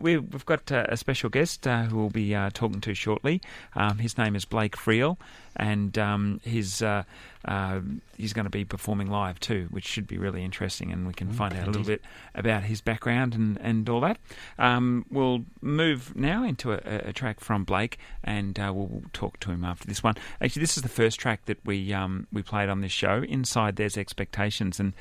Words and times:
We've, 0.00 0.22
we've 0.32 0.46
got 0.46 0.70
uh, 0.70 0.86
a 0.88 0.96
special 0.96 1.28
guest 1.28 1.66
uh, 1.66 1.82
who 1.82 1.96
we'll 1.96 2.08
be 2.08 2.32
uh, 2.32 2.50
talking 2.54 2.80
to 2.82 2.94
shortly. 2.94 3.42
Um, 3.74 3.98
his 3.98 4.16
name 4.16 4.36
is 4.36 4.44
Blake 4.44 4.76
Friel, 4.76 5.16
and 5.56 5.98
um, 5.98 6.40
he's 6.44 6.80
uh, 6.82 7.02
uh, 7.44 7.80
he's 8.16 8.32
going 8.32 8.44
to 8.44 8.50
be 8.50 8.64
performing 8.64 9.10
live 9.10 9.40
too, 9.40 9.66
which 9.72 9.84
should 9.84 10.06
be 10.06 10.16
really 10.16 10.44
interesting, 10.44 10.92
and 10.92 11.04
we 11.04 11.14
can 11.14 11.32
find 11.32 11.52
out 11.52 11.64
a 11.64 11.70
little 11.72 11.82
bit 11.82 12.02
about 12.36 12.62
his 12.62 12.80
background 12.80 13.34
and, 13.34 13.58
and 13.60 13.88
all 13.88 14.00
that. 14.02 14.18
Um, 14.56 15.04
we'll 15.10 15.44
move 15.60 16.14
now 16.14 16.44
into 16.44 16.74
a, 16.74 17.08
a 17.08 17.12
track 17.12 17.40
from 17.40 17.64
Blake, 17.64 17.98
and 18.22 18.56
uh, 18.56 18.72
we'll 18.72 19.02
talk 19.12 19.40
to 19.40 19.50
him 19.50 19.64
after 19.64 19.88
this 19.88 20.04
one. 20.04 20.14
Actually, 20.40 20.60
this 20.60 20.76
is 20.76 20.84
the 20.84 20.88
first 20.88 21.18
track 21.18 21.46
that 21.46 21.58
we 21.64 21.92
um, 21.92 22.28
we 22.32 22.42
played 22.42 22.68
on 22.68 22.82
this 22.82 22.92
show. 22.92 23.24
Inside 23.28 23.74
there's 23.74 23.96
expectations, 23.96 24.78
and 24.78 24.92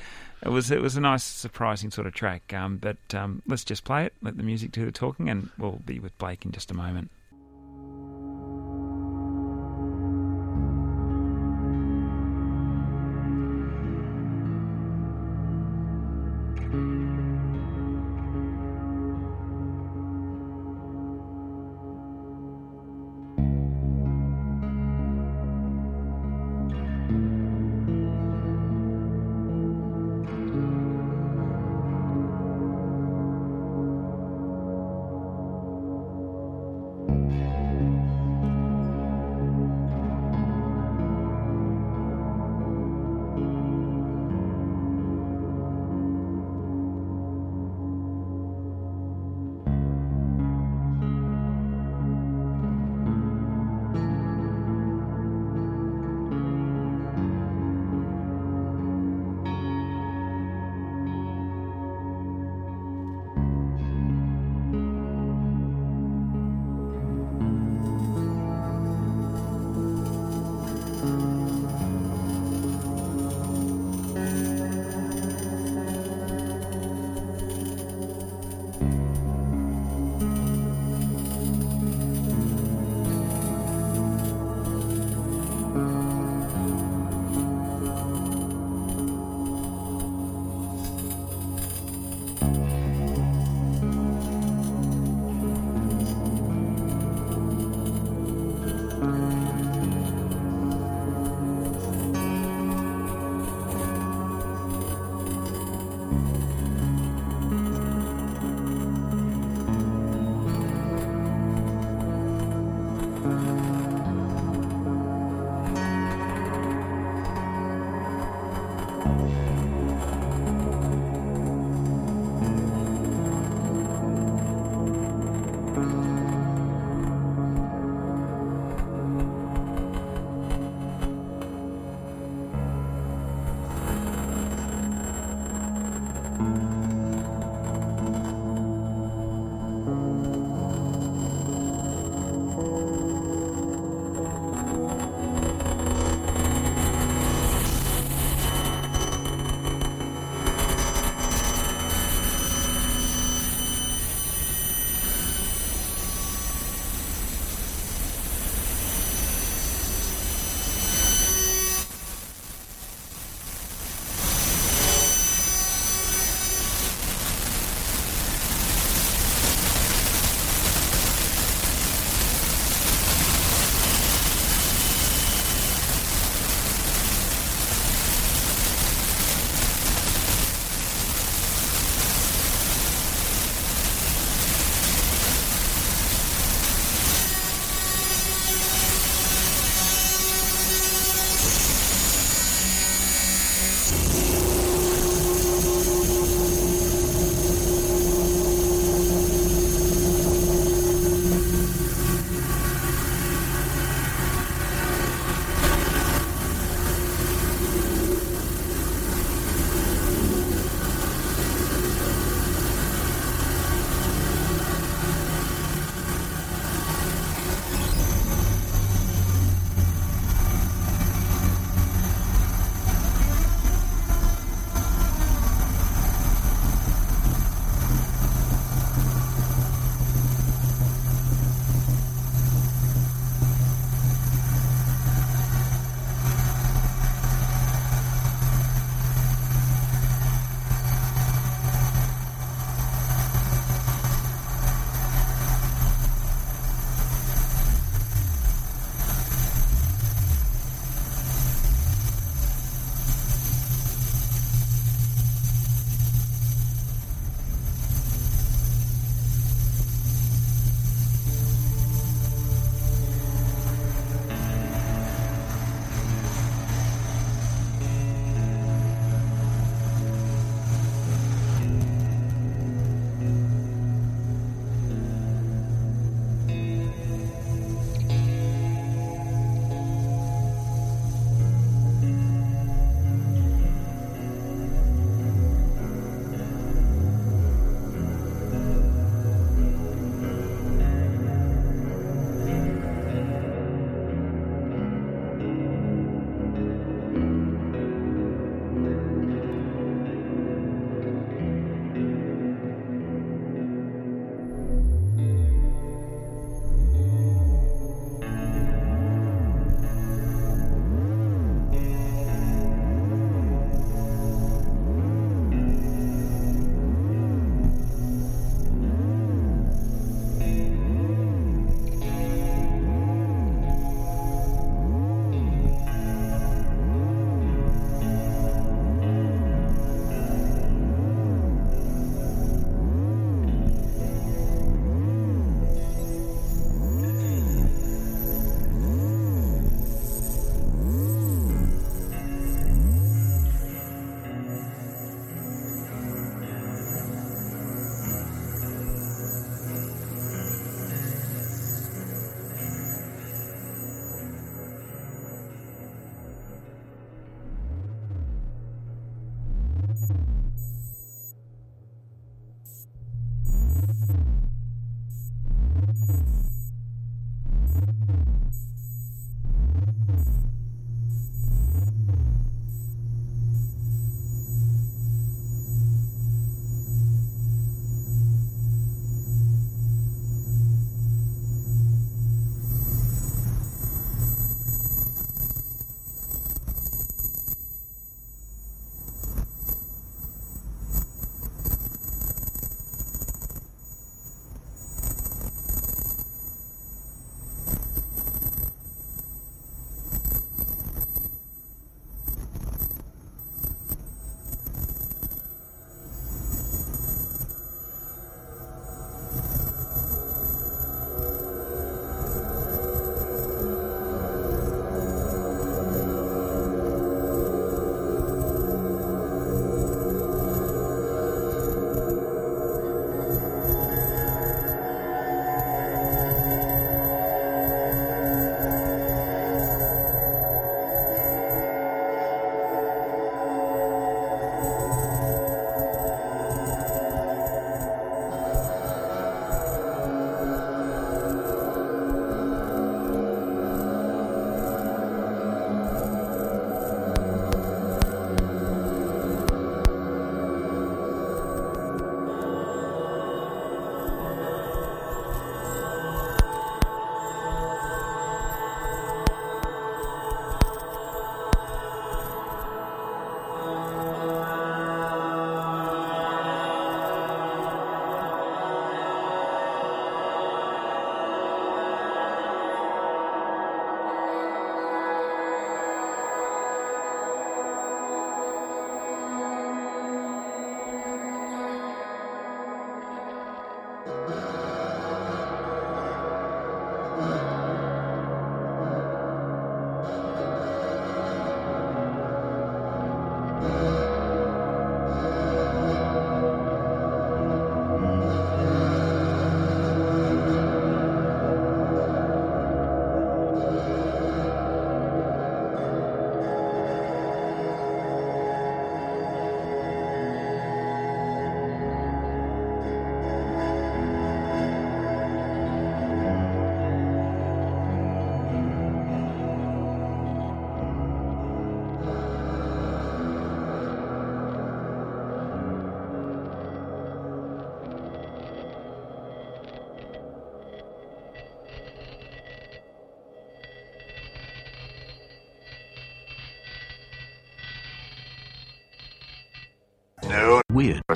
it 0.41 0.49
was 0.49 0.71
it 0.71 0.81
was 0.81 0.95
a 0.95 1.01
nice, 1.01 1.23
surprising 1.23 1.91
sort 1.91 2.07
of 2.07 2.13
track. 2.13 2.54
Um, 2.54 2.77
but 2.77 2.97
um, 3.13 3.41
let's 3.47 3.63
just 3.63 3.83
play 3.83 4.05
it. 4.05 4.13
Let 4.21 4.37
the 4.37 4.43
music 4.43 4.71
do 4.71 4.86
the 4.86 4.91
talking, 4.91 5.29
and 5.29 5.49
we'll 5.57 5.81
be 5.86 5.99
with 5.99 6.17
Blake 6.17 6.45
in 6.45 6.51
just 6.51 6.71
a 6.71 6.75
moment. 6.75 7.09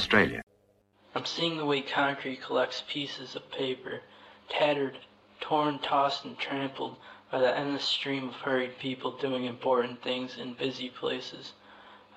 Australia. 0.02 0.42
I'm 1.14 1.26
seeing 1.26 1.58
the 1.58 1.66
way 1.66 1.84
concrete 1.84 2.42
collects 2.42 2.82
pieces 2.90 3.36
of 3.36 3.52
paper, 3.52 4.02
tattered, 4.50 4.98
torn, 5.40 5.78
tossed, 5.78 6.26
and 6.26 6.36
trampled 6.40 6.96
by 7.32 7.38
the 7.38 7.56
endless 7.56 7.84
stream 7.84 8.30
of 8.30 8.34
hurried 8.34 8.80
people 8.80 9.16
doing 9.20 9.46
important 9.46 10.02
things 10.02 10.40
in 10.40 10.56
busy 10.56 10.90
places. 10.90 11.54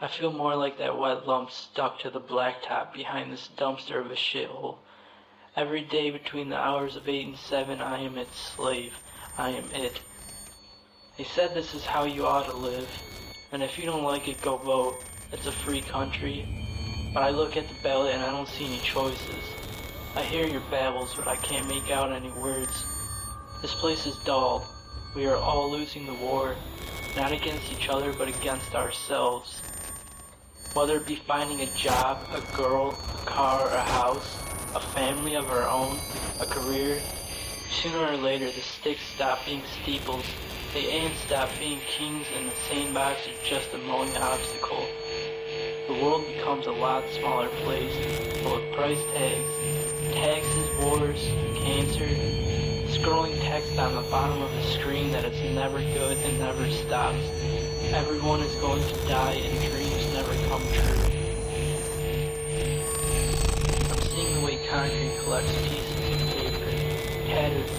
I 0.00 0.09
feel 0.09 0.33
more 0.33 0.57
like 0.57 0.79
that 0.79 0.99
wet 0.99 1.26
lump 1.26 1.50
stuck 1.50 1.99
to 1.99 2.09
the 2.09 2.23
blacktop 2.23 2.95
behind 2.95 3.31
this 3.31 3.50
dumpster 3.55 4.00
of 4.00 4.11
a 4.11 4.14
shithole. 4.14 4.79
Every 5.55 5.83
day 5.83 6.11
between 6.11 6.49
the 6.49 6.57
hours 6.59 6.97
of 6.97 7.07
8 7.07 7.26
and 7.26 7.37
7, 7.37 7.83
I 7.83 7.99
am 7.99 8.17
its 8.17 8.35
slave. 8.35 8.95
I 9.37 9.50
am 9.50 9.71
it. 9.75 10.00
They 11.19 11.25
said 11.25 11.53
this 11.53 11.75
is 11.75 11.85
how 11.85 12.05
you 12.05 12.25
ought 12.25 12.47
to 12.47 12.57
live, 12.57 12.88
and 13.53 13.62
if 13.62 13.79
you 13.79 13.85
don't 13.85 14.05
like 14.05 14.26
it, 14.26 14.41
go 14.41 14.57
vote. 14.57 14.95
It's 15.33 15.47
a 15.47 15.53
free 15.53 15.83
country. 15.83 16.63
But 17.14 17.23
I 17.23 17.30
look 17.30 17.56
at 17.56 17.68
the 17.68 17.75
ballot 17.80 18.12
and 18.12 18.25
I 18.25 18.33
don't 18.33 18.49
see 18.49 18.66
any 18.66 18.80
choices. 18.80 19.44
I 20.16 20.23
hear 20.23 20.49
your 20.49 20.62
babbles, 20.68 21.14
but 21.14 21.28
I 21.28 21.37
can't 21.37 21.68
make 21.68 21.88
out 21.92 22.11
any 22.11 22.33
words. 22.33 22.85
This 23.62 23.73
place 23.73 24.04
is 24.04 24.16
dull. 24.25 24.66
We 25.14 25.26
are 25.26 25.37
all 25.37 25.71
losing 25.71 26.06
the 26.06 26.14
war, 26.14 26.56
not 27.16 27.30
against 27.30 27.71
each 27.71 27.88
other, 27.88 28.12
but 28.12 28.26
against 28.26 28.75
ourselves. 28.75 29.62
Whether 30.75 30.97
it 30.97 31.06
be 31.06 31.14
finding 31.14 31.61
a 31.61 31.73
job, 31.76 32.18
a 32.33 32.40
girl, 32.56 32.90
a 32.90 33.26
car, 33.26 33.68
a 33.68 33.80
house, 33.80 34.37
a 34.75 34.80
family 34.80 35.37
of 35.37 35.49
our 35.50 35.68
own, 35.68 35.97
a 36.40 36.47
career, 36.47 37.00
sooner 37.71 38.12
or 38.12 38.16
later 38.16 38.47
the 38.47 38.61
sticks 38.61 39.02
stop 39.14 39.38
being 39.47 39.62
steeples, 39.83 40.26
the 40.73 40.80
ants 40.80 41.21
stop 41.21 41.49
being 41.61 41.78
kings, 41.87 42.26
and 42.37 42.50
the 42.50 42.54
sandbox 42.68 43.21
is 43.28 43.49
just 43.49 43.73
a 43.73 43.78
mowing 43.78 44.16
obstacle. 44.16 44.85
The 45.87 45.93
world 45.93 46.26
becomes 46.26 46.67
a 46.67 46.73
lot 46.73 47.05
smaller 47.11 47.49
place, 47.62 47.93
full 48.43 48.57
of 48.57 48.73
price 48.73 48.99
tags, 49.12 49.45
taxes, 50.14 50.67
wars, 50.81 51.29
cancer, 51.57 52.09
scrolling 52.88 53.38
text 53.43 53.79
on 53.79 53.95
the 53.95 54.00
bottom 54.11 54.41
of 54.41 54.50
a 54.50 54.62
screen 54.62 55.12
that 55.12 55.26
is 55.26 55.38
never 55.55 55.81
good 55.93 56.17
and 56.25 56.38
never 56.38 56.71
stops. 56.71 57.23
Everyone 57.93 58.41
is 58.41 58.55
going 58.62 58.83
to 58.83 58.95
die 59.07 59.35
and 59.45 59.71
dreams 59.71 60.11
never 60.14 60.33
come 60.49 60.62
true. 60.73 61.05
I'm 63.91 64.00
seeing 64.09 64.41
the 64.41 64.47
way 64.47 64.59
concrete 64.67 65.19
collects 65.23 65.53
pieces 65.69 65.91
of 66.00 66.29
paper, 66.31 66.71
tattered, 67.26 67.71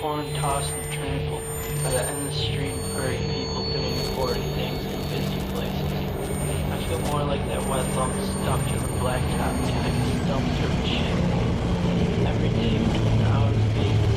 torn, 0.00 0.24
tossed, 0.32 0.72
and 0.72 0.92
trampled 0.94 1.42
by 1.84 1.90
the 1.90 2.04
endless 2.04 2.36
stream 2.40 2.72
of 2.72 2.92
hurried 2.92 3.20
people 3.28 3.64
doing 3.70 3.96
important 4.08 4.46
things. 4.54 4.79
I 6.90 6.92
feel 6.92 7.12
more 7.12 7.22
like 7.22 7.46
that 7.46 7.64
wet 7.68 7.86
lump 7.94 8.12
stuck 8.20 8.66
to 8.66 8.72
the 8.72 8.88
blacktop 8.98 9.54
behind 9.64 9.94
this 10.02 10.18
dumpster 10.26 10.66
of 10.66 10.86
shit. 10.88 12.26
Every 12.26 12.48
day 12.48 12.78
the 12.78 13.24
hours 13.26 13.56
of 13.56 14.09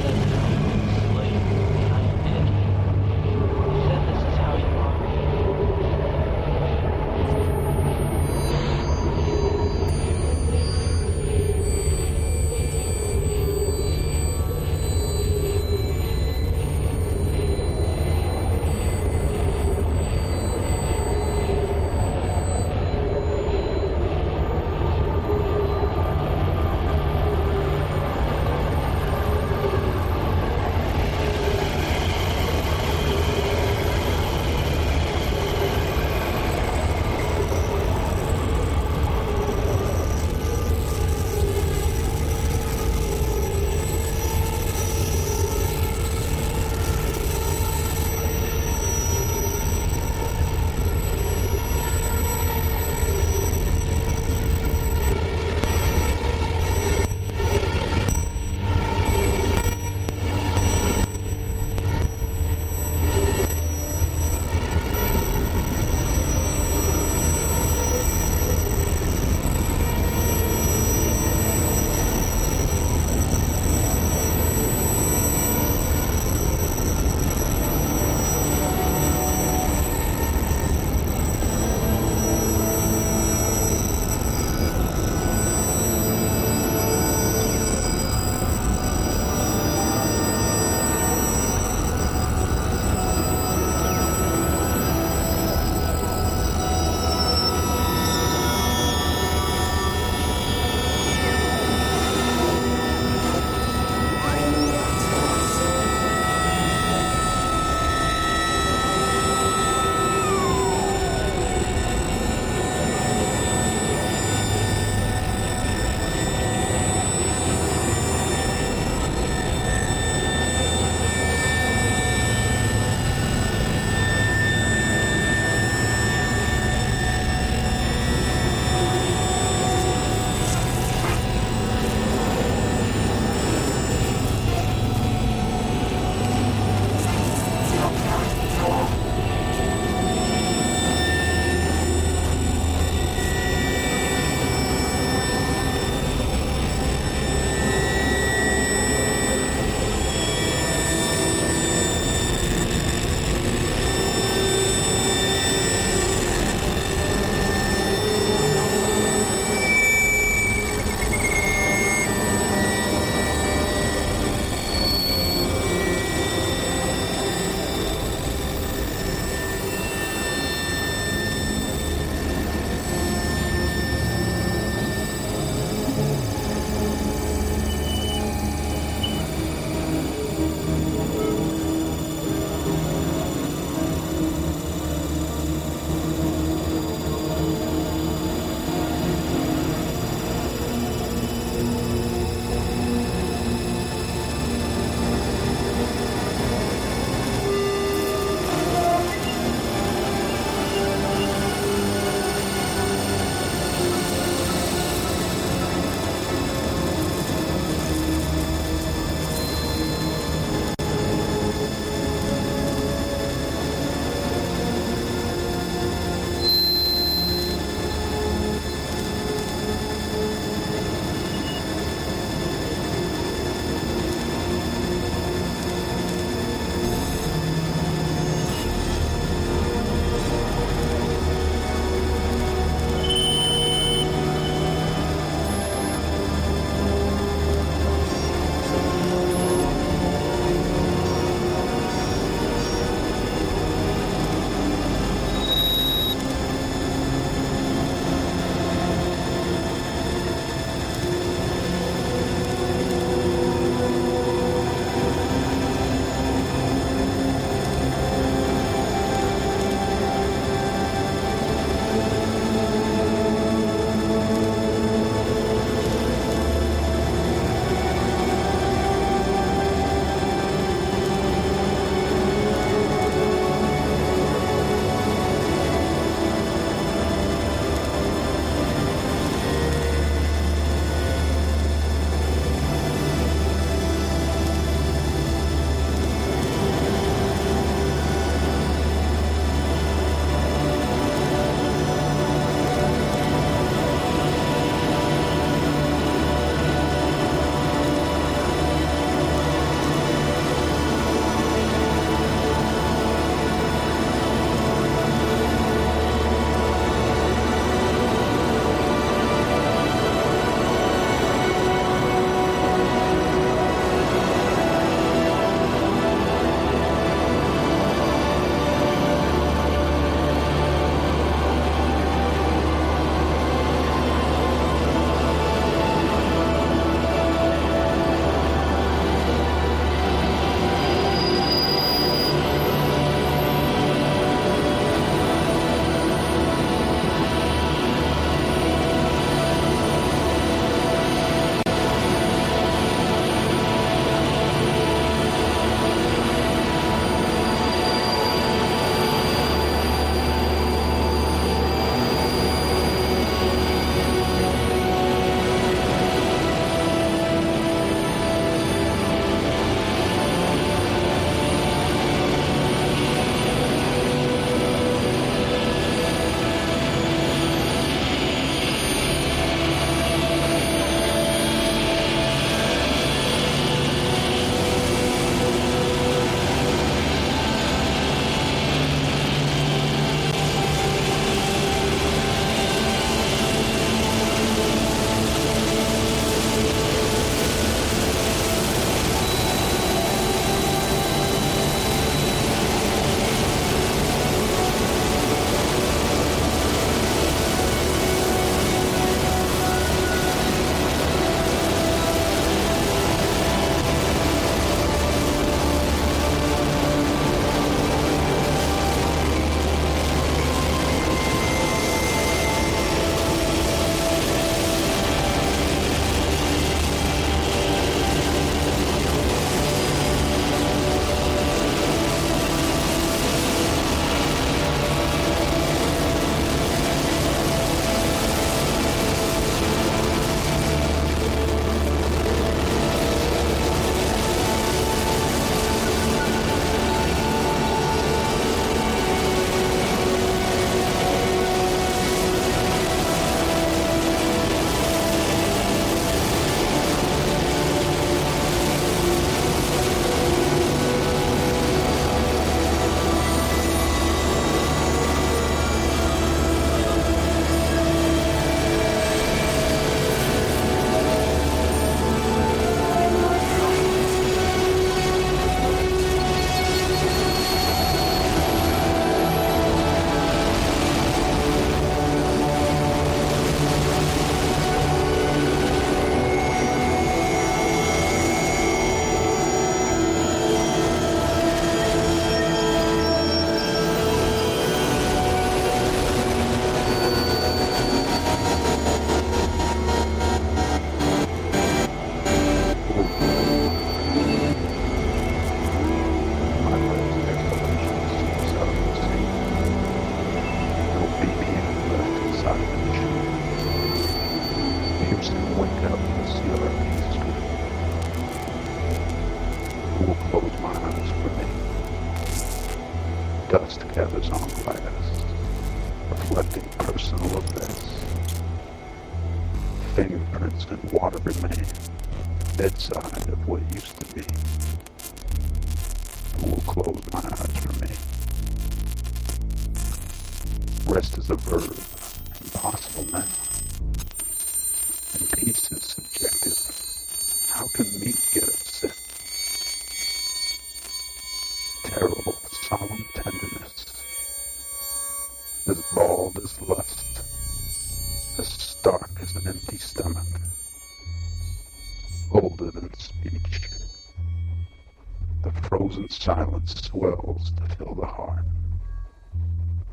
swells 556.94 557.52
to 557.54 557.76
fill 557.76 557.96
the 557.96 558.06
heart 558.06 558.46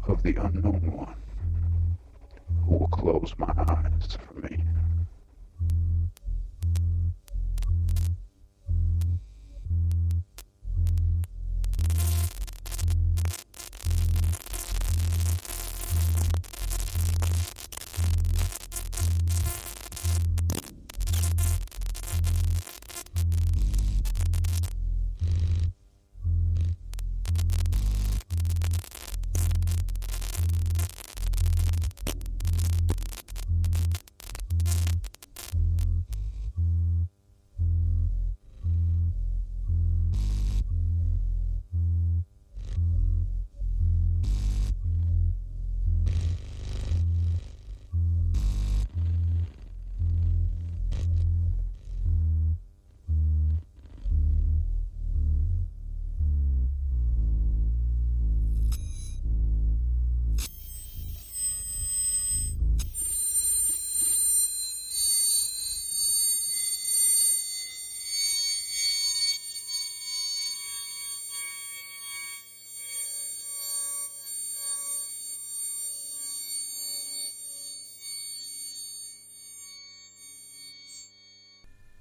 of 0.09 0.23
the 0.23 0.35
unknown 0.37 0.93
one 0.97 1.20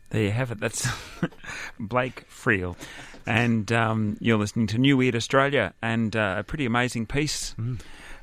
There 0.10 0.24
you 0.24 0.32
have 0.32 0.52
it. 0.52 0.60
That's 0.60 0.88
Blake 1.80 2.28
Friel. 2.30 2.76
And 3.26 3.72
um, 3.72 4.18
you're 4.20 4.38
listening 4.40 4.68
to 4.68 4.78
New 4.78 4.98
Weird 4.98 5.16
Australia 5.16 5.74
and 5.82 6.16
uh, 6.16 6.36
a 6.40 6.44
pretty 6.44 6.66
amazing 6.66 7.06
piece 7.06 7.54
Mm. 7.60 7.80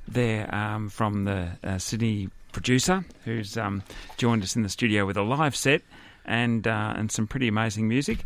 there 0.09 0.53
um, 0.55 0.89
from 0.89 1.25
the 1.25 1.49
uh, 1.63 1.79
Sydney 1.79 2.29
producer 2.53 3.05
who's 3.25 3.57
um, 3.57 3.83
joined 4.17 4.43
us 4.43 4.57
in 4.57 4.63
the 4.63 4.69
studio 4.69 5.07
with 5.07 5.17
a 5.17 5.23
live 5.23 5.55
set 5.55 5.83
and 6.25 6.67
uh, 6.67 6.95
and 6.97 7.13
some 7.13 7.27
pretty 7.29 7.47
amazing 7.49 7.87
music. 7.87 8.25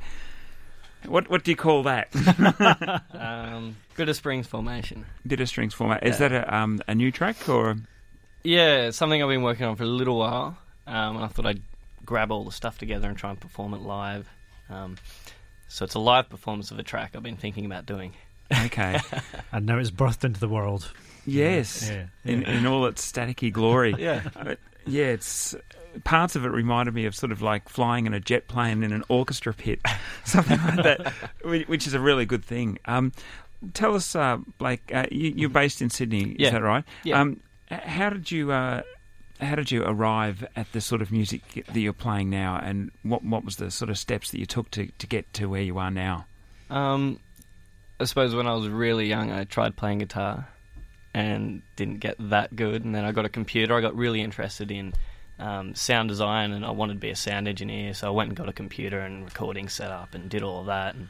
What 1.06 1.28
what 1.28 1.44
do 1.44 1.50
you 1.50 1.56
call 1.56 1.82
that? 1.84 2.08
Um, 3.12 3.76
Glitter 3.96 4.14
Springs 4.14 4.46
Formation. 4.46 5.04
Bitter 5.26 5.44
Springs 5.46 5.74
Formation. 5.74 6.06
Is 6.06 6.18
Yeah. 6.20 6.28
that 6.28 6.44
a, 6.48 6.56
um, 6.56 6.80
a 6.88 6.94
new 6.94 7.10
track 7.12 7.48
or? 7.48 7.76
Yeah, 8.44 8.90
something 8.90 9.22
I've 9.22 9.28
been 9.28 9.42
working 9.42 9.66
on 9.66 9.76
for 9.76 9.82
a 9.82 9.86
little 9.86 10.18
while, 10.18 10.56
um, 10.86 11.16
and 11.16 11.24
I 11.24 11.28
thought 11.28 11.44
I'd 11.46 11.60
grab 12.04 12.30
all 12.32 12.44
the 12.44 12.52
stuff 12.52 12.78
together 12.78 13.08
and 13.08 13.16
try 13.16 13.30
and 13.30 13.40
perform 13.40 13.74
it 13.74 13.80
live. 13.80 14.28
Um, 14.68 14.96
so 15.68 15.84
it's 15.84 15.94
a 15.94 15.98
live 16.00 16.28
performance 16.28 16.70
of 16.70 16.78
a 16.78 16.82
track 16.82 17.12
I've 17.14 17.22
been 17.22 17.36
thinking 17.36 17.64
about 17.66 17.86
doing. 17.86 18.12
Okay. 18.66 18.98
And 19.52 19.66
now 19.66 19.78
it's 19.78 19.90
birthed 19.90 20.24
into 20.24 20.38
the 20.40 20.48
world. 20.48 20.92
yes. 21.26 21.88
Yeah. 21.90 22.06
In, 22.24 22.42
in 22.44 22.66
all 22.66 22.86
its 22.86 23.10
staticky 23.10 23.52
glory. 23.52 23.94
Yeah. 23.98 24.22
But, 24.34 24.58
yeah, 24.86 25.06
it's 25.06 25.54
parts 26.04 26.36
of 26.36 26.44
it 26.44 26.48
reminded 26.48 26.94
me 26.94 27.04
of 27.06 27.14
sort 27.14 27.32
of 27.32 27.42
like 27.42 27.68
flying 27.68 28.06
in 28.06 28.14
a 28.14 28.20
jet 28.20 28.48
plane 28.48 28.82
in 28.82 28.92
an 28.92 29.04
orchestra 29.08 29.52
pit, 29.52 29.80
something 30.24 30.58
like 30.58 30.82
that, 30.82 31.12
which 31.44 31.86
is 31.86 31.94
a 31.94 32.00
really 32.00 32.24
good 32.24 32.44
thing. 32.44 32.78
Um, 32.86 33.12
tell 33.74 33.94
us, 33.94 34.14
uh, 34.16 34.38
Blake, 34.58 34.90
uh, 34.94 35.06
you, 35.10 35.32
you're 35.36 35.50
based 35.50 35.82
in 35.82 35.90
Sydney, 35.90 36.30
is 36.38 36.50
that 36.50 36.62
right? 36.62 36.84
Yeah. 37.04 37.20
Um, 37.20 37.40
how 37.70 38.10
did 38.10 38.30
you? 38.30 38.52
Uh, 38.52 38.82
how 39.40 39.54
did 39.54 39.70
you 39.70 39.82
arrive 39.84 40.46
at 40.54 40.70
the 40.72 40.80
sort 40.80 41.02
of 41.02 41.10
music 41.10 41.64
that 41.66 41.80
you're 41.80 41.92
playing 41.92 42.30
now, 42.30 42.60
and 42.62 42.90
what 43.02 43.24
what 43.24 43.44
was 43.44 43.56
the 43.56 43.70
sort 43.70 43.90
of 43.90 43.98
steps 43.98 44.30
that 44.30 44.38
you 44.38 44.46
took 44.46 44.70
to, 44.72 44.88
to 44.98 45.06
get 45.06 45.32
to 45.34 45.46
where 45.46 45.62
you 45.62 45.78
are 45.78 45.90
now? 45.90 46.26
Um, 46.68 47.18
I 47.98 48.04
suppose 48.04 48.34
when 48.34 48.46
I 48.46 48.54
was 48.54 48.68
really 48.68 49.06
young, 49.06 49.30
I 49.30 49.44
tried 49.44 49.76
playing 49.76 49.98
guitar 49.98 50.48
and 51.12 51.62
didn't 51.76 51.98
get 51.98 52.16
that 52.18 52.54
good. 52.54 52.84
And 52.84 52.94
then 52.94 53.04
I 53.04 53.12
got 53.12 53.24
a 53.24 53.28
computer. 53.28 53.74
I 53.74 53.80
got 53.80 53.94
really 53.94 54.22
interested 54.22 54.70
in 54.70 54.94
um, 55.38 55.74
sound 55.74 56.08
design 56.08 56.52
and 56.52 56.64
I 56.64 56.70
wanted 56.70 56.94
to 56.94 57.00
be 57.00 57.10
a 57.10 57.16
sound 57.16 57.48
engineer. 57.48 57.94
So 57.94 58.06
I 58.06 58.10
went 58.10 58.28
and 58.28 58.36
got 58.36 58.48
a 58.48 58.52
computer 58.52 59.00
and 59.00 59.24
recording 59.24 59.68
setup 59.68 60.14
and 60.14 60.30
did 60.30 60.42
all 60.42 60.64
that. 60.64 60.94
And 60.94 61.08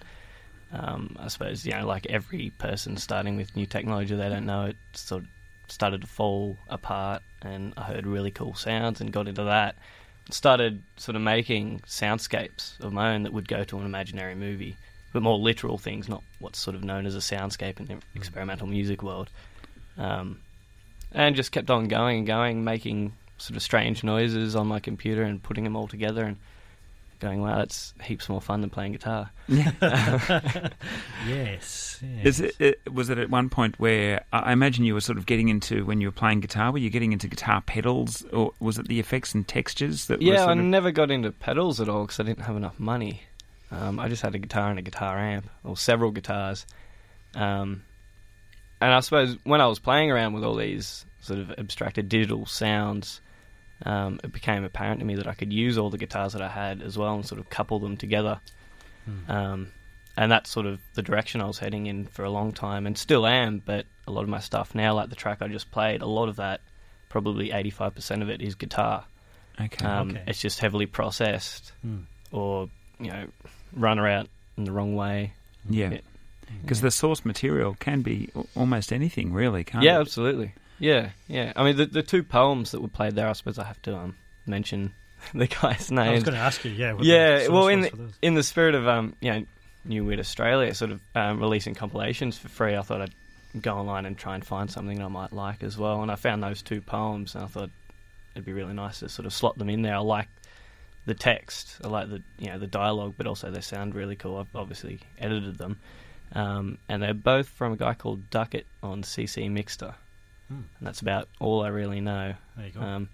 um, 0.73 1.17
I 1.21 1.29
suppose, 1.29 1.67
you 1.67 1.73
know, 1.73 1.87
like 1.87 2.07
every 2.07 2.51
person 2.59 2.97
starting 2.97 3.37
with 3.37 3.55
new 3.55 3.67
technology, 3.67 4.15
they 4.15 4.29
don't 4.29 4.47
know 4.47 4.67
it 4.67 4.77
sort 4.95 5.23
of 5.23 5.29
started 5.71 6.01
to 6.03 6.07
fall 6.07 6.57
apart. 6.69 7.23
And 7.43 7.73
I 7.77 7.83
heard 7.83 8.07
really 8.07 8.31
cool 8.31 8.55
sounds 8.55 9.01
and 9.01 9.13
got 9.13 9.29
into 9.29 9.45
that. 9.45 9.77
Started 10.31 10.83
sort 10.97 11.17
of 11.17 11.23
making 11.23 11.81
soundscapes 11.87 12.79
of 12.81 12.93
my 12.93 13.15
own 13.15 13.23
that 13.25 13.33
would 13.33 13.49
go 13.49 13.65
to 13.65 13.79
an 13.79 13.87
imaginary 13.87 14.35
movie 14.35 14.77
but 15.13 15.23
more 15.23 15.39
literal 15.39 15.79
things, 15.79 16.09
not 16.09 16.23
what's 16.39 16.59
sort 16.59 16.77
of 16.77 16.85
known 16.85 17.07
as 17.07 17.17
a 17.17 17.19
soundscape 17.19 17.81
in 17.81 17.87
the 17.87 17.99
experimental 18.15 18.67
music 18.67 19.03
world. 19.03 19.29
Um, 19.99 20.41
and 21.13 21.35
just 21.35 21.53
kept 21.53 21.71
on 21.71 21.89
going 21.89 22.19
and 22.19 22.27
going, 22.27 22.63
making 22.63 23.13
sort 23.39 23.57
of 23.57 23.63
strange 23.63 24.05
noises 24.05 24.55
on 24.55 24.69
my 24.69 24.79
computer 24.79 25.23
and 25.23 25.43
putting 25.43 25.65
them 25.65 25.75
all 25.75 25.89
together 25.89 26.25
and 26.25 26.37
going, 27.21 27.41
wow, 27.43 27.57
that's 27.59 27.95
heaps 28.03 28.29
more 28.29 28.41
fun 28.41 28.61
than 28.61 28.71
playing 28.71 28.93
guitar. 28.93 29.31
Yes. 31.27 32.01
yes. 32.03 32.25
Is 32.25 32.41
it, 32.41 32.55
it, 32.59 32.93
was 32.93 33.11
it 33.11 33.19
at 33.19 33.31
one 33.31 33.49
point 33.51 33.79
where 33.79 34.25
I 34.33 34.39
I 34.51 34.53
imagine 34.53 34.85
you 34.85 34.95
were 34.95 35.01
sort 35.01 35.19
of 35.19 35.27
getting 35.27 35.49
into 35.49 35.85
when 35.85 36.01
you 36.01 36.09
were 36.09 36.13
playing 36.13 36.41
guitar? 36.41 36.73
Were 36.73 36.79
you 36.79 36.91
getting 36.91 37.13
into 37.13 37.29
guitar 37.29 37.61
pedals, 37.61 38.25
or 38.33 38.53
was 38.59 38.79
it 38.79 38.89
the 38.89 38.99
effects 38.99 39.35
and 39.35 39.47
textures 39.47 40.07
that? 40.07 40.21
were 40.21 40.25
Yeah, 40.25 40.39
sort 40.39 40.49
I 40.49 40.53
of, 40.53 40.59
never 40.67 40.91
got 40.91 41.11
into 41.11 41.31
pedals 41.31 41.81
at 41.81 41.89
all 41.89 42.03
because 42.03 42.19
I 42.19 42.23
didn't 42.25 42.43
have 42.43 42.57
enough 42.57 42.81
money. 42.81 43.23
Um, 43.71 44.01
I 44.01 44.09
just 44.09 44.23
had 44.23 44.35
a 44.35 44.39
guitar 44.39 44.71
and 44.71 44.79
a 44.79 44.83
guitar 44.83 45.19
amp, 45.19 45.49
or 45.63 45.77
several 45.77 46.11
guitars. 46.11 46.67
Um, 47.35 47.85
and 48.81 48.93
I 48.95 49.01
suppose 49.01 49.37
when 49.45 49.61
I 49.61 49.67
was 49.67 49.79
playing 49.79 50.11
around 50.11 50.33
with 50.33 50.43
all 50.43 50.57
these 50.57 51.05
sort 51.21 51.39
of 51.39 51.53
abstracted 51.59 52.09
digital 52.09 52.47
sounds, 52.47 53.21
um, 53.85 54.21
it 54.23 54.33
became 54.33 54.65
apparent 54.65 55.01
to 55.01 55.07
me 55.07 55.17
that 55.17 55.27
I 55.27 55.35
could 55.35 55.53
use 55.53 55.79
all 55.79 55.91
the 55.91 55.99
guitars 55.99 56.33
that 56.35 56.43
I 56.43 56.49
had 56.49 56.83
as 56.83 56.97
well 56.99 57.15
and 57.15 57.27
sort 57.27 57.41
of 57.41 57.49
couple 57.51 57.79
them 57.79 57.97
together. 57.97 58.41
Um, 59.29 59.73
and 60.17 60.31
that's 60.31 60.51
sort 60.51 60.67
of 60.67 60.81
the 60.95 61.03
direction 61.03 61.41
I 61.41 61.47
was 61.47 61.59
heading 61.59 61.87
in 61.87 62.07
for 62.07 62.25
a 62.25 62.31
long 62.31 62.53
time, 62.53 62.87
and 62.87 62.97
still 62.97 63.27
am. 63.27 63.63
But 63.65 63.87
a 64.07 64.13
lot 64.13 64.23
of 64.23 64.29
my 64.29 64.41
stuff 64.41 64.75
now, 64.75 64.95
like 64.95 65.09
the 65.09 65.17
track 65.17 65.39
I 65.41 65.49
just 65.49 65.71
played, 65.71 66.03
a 66.03 66.07
lot 66.07 66.29
of 66.29 66.37
that, 66.37 66.61
probably 67.09 67.51
eighty-five 67.53 67.95
percent 67.95 68.23
of 68.23 68.29
it, 68.29 68.41
is 68.41 68.55
guitar. 68.55 69.05
okay. 69.61 69.85
Um, 69.85 70.11
Okay. 70.11 70.23
It's 70.29 70.41
just 70.41 70.61
heavily 70.61 70.87
processed, 70.87 71.73
Hmm. 71.83 72.01
or 72.31 72.69
you 73.01 73.11
know, 73.11 73.27
run 73.73 73.99
around 73.99 74.29
in 74.57 74.65
the 74.65 74.73
wrong 74.73 74.95
way. 74.95 75.33
yeah, 75.69 75.91
yeah. 75.91 75.99
because 76.63 76.81
the 76.83 76.91
source 76.91 77.25
material 77.25 77.77
can 77.81 78.03
be 78.03 78.29
almost 78.55 78.93
anything, 78.93 79.33
really, 79.33 79.65
can't 79.65 79.83
yeah, 79.85 79.93
it? 79.93 79.95
Yeah, 79.95 80.01
absolutely. 80.01 80.55
Yeah, 80.81 81.11
yeah. 81.29 81.53
I 81.55 81.63
mean, 81.63 81.77
the 81.77 81.87
the 81.87 82.03
two 82.03 82.25
poems 82.25 82.73
that 82.73 82.81
were 82.81 82.89
played 82.89 83.15
there, 83.15 83.29
I 83.29 83.33
suppose 83.35 83.59
I 83.59 83.65
have 83.65 83.81
to 83.83 83.97
um, 83.97 84.17
mention 84.47 84.93
the 85.35 85.47
guy's 85.47 85.91
name. 85.91 86.09
I 86.09 86.13
was 86.13 86.25
going 86.25 86.37
to 86.37 86.43
ask 86.43 86.65
you, 86.65 86.73
yeah. 86.73 86.97
Yeah, 87.01 87.49
well, 87.49 87.69
in 87.69 87.83
the, 87.83 88.13
in 88.23 88.35
the 88.35 88.43
spirit 88.43 88.75
of 88.75 88.89
um, 88.89 89.15
you 89.21 89.31
know, 89.31 89.45
New 89.85 90.05
Weird 90.05 90.21
Australia, 90.21 90.75
sort 90.75 90.91
of 90.91 91.01
um, 91.15 91.39
releasing 91.39 91.75
compilations 91.75 92.39
for 92.39 92.49
free, 92.49 92.77
I 92.77 92.83
thought 92.83 93.03
I'd 93.03 93.15
go 93.61 93.75
online 93.77 94.07
and 94.07 94.17
try 94.17 94.35
and 94.35 94.45
find 94.45 94.71
something 94.71 95.03
I 95.03 95.09
might 95.09 95.33
like 95.33 95.63
as 95.63 95.77
well. 95.77 96.03
And 96.03 96.11
I 96.11 96.17
found 96.17 96.43
those 96.43 96.63
two 96.63 96.81
poems, 96.81 97.35
and 97.35 97.45
I 97.45 97.47
thought 97.47 97.71
it'd 98.35 98.47
be 98.47 98.53
really 98.53 98.75
nice 98.75 99.01
to 99.01 99.09
sort 99.09 99.27
of 99.27 99.33
slot 99.33 99.59
them 99.59 99.69
in 99.69 99.83
there. 99.83 99.97
I 99.97 99.99
like 99.99 100.29
the 101.07 101.15
text, 101.15 101.79
I 101.83 101.89
like 101.89 102.09
the 102.11 102.23
you 102.39 102.49
know 102.49 102.59
the 102.59 102.67
dialogue, 102.67 103.15
but 103.17 103.27
also 103.27 103.51
they 103.51 103.61
sound 103.61 103.95
really 103.95 104.17
cool. 104.17 104.39
I've 104.39 104.55
obviously 104.55 105.01
edited 105.19 105.59
them, 105.59 105.79
um, 106.35 106.79
and 106.89 107.03
they're 107.03 107.15
both 107.15 107.49
from 107.49 107.73
a 107.73 107.77
guy 107.77 107.95
called 107.95 108.31
Duckett 108.31 108.67
on 108.83 109.03
CC 109.03 109.51
Mixter, 109.51 109.95
And 110.51 110.67
that's 110.81 111.01
about 111.01 111.29
all 111.39 111.63
I 111.63 111.69
really 111.69 112.01
know. 112.01 112.35
There 112.57 112.67
you 112.67 112.73
go. 112.73 112.81
Um, 112.81 113.09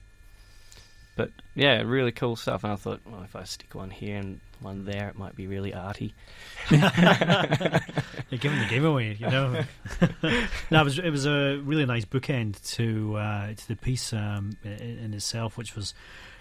but 1.17 1.31
yeah, 1.55 1.83
really 1.83 2.13
cool 2.13 2.37
stuff. 2.37 2.65
And 2.65 2.73
I 2.73 2.77
thought, 2.77 3.01
well, 3.07 3.23
if 3.23 3.37
I 3.37 3.45
stick 3.45 3.75
one 3.75 3.91
here 3.91 4.17
and 4.17 4.41
one 4.61 4.85
there, 4.85 5.09
it 5.09 5.17
might 5.17 5.35
be 5.35 5.47
really 5.47 5.73
arty. 5.75 6.15
You're 6.71 6.81
giving 8.39 8.59
the 8.59 8.67
giveaway, 8.69 9.17
you 9.17 9.27
know. 9.27 9.65
no, 10.71 10.81
it 10.81 10.85
was 10.85 10.99
it 10.99 11.11
was 11.11 11.27
a 11.27 11.59
really 11.59 11.87
nice 11.87 12.05
bookend 12.05 12.63
to 12.75 13.17
uh, 13.17 13.55
to 13.55 13.69
the 13.69 13.77
piece 13.77 14.13
um, 14.13 14.57
in, 14.63 14.99
in 14.99 15.15
itself, 15.15 15.57
which 15.57 15.75
was 15.75 15.95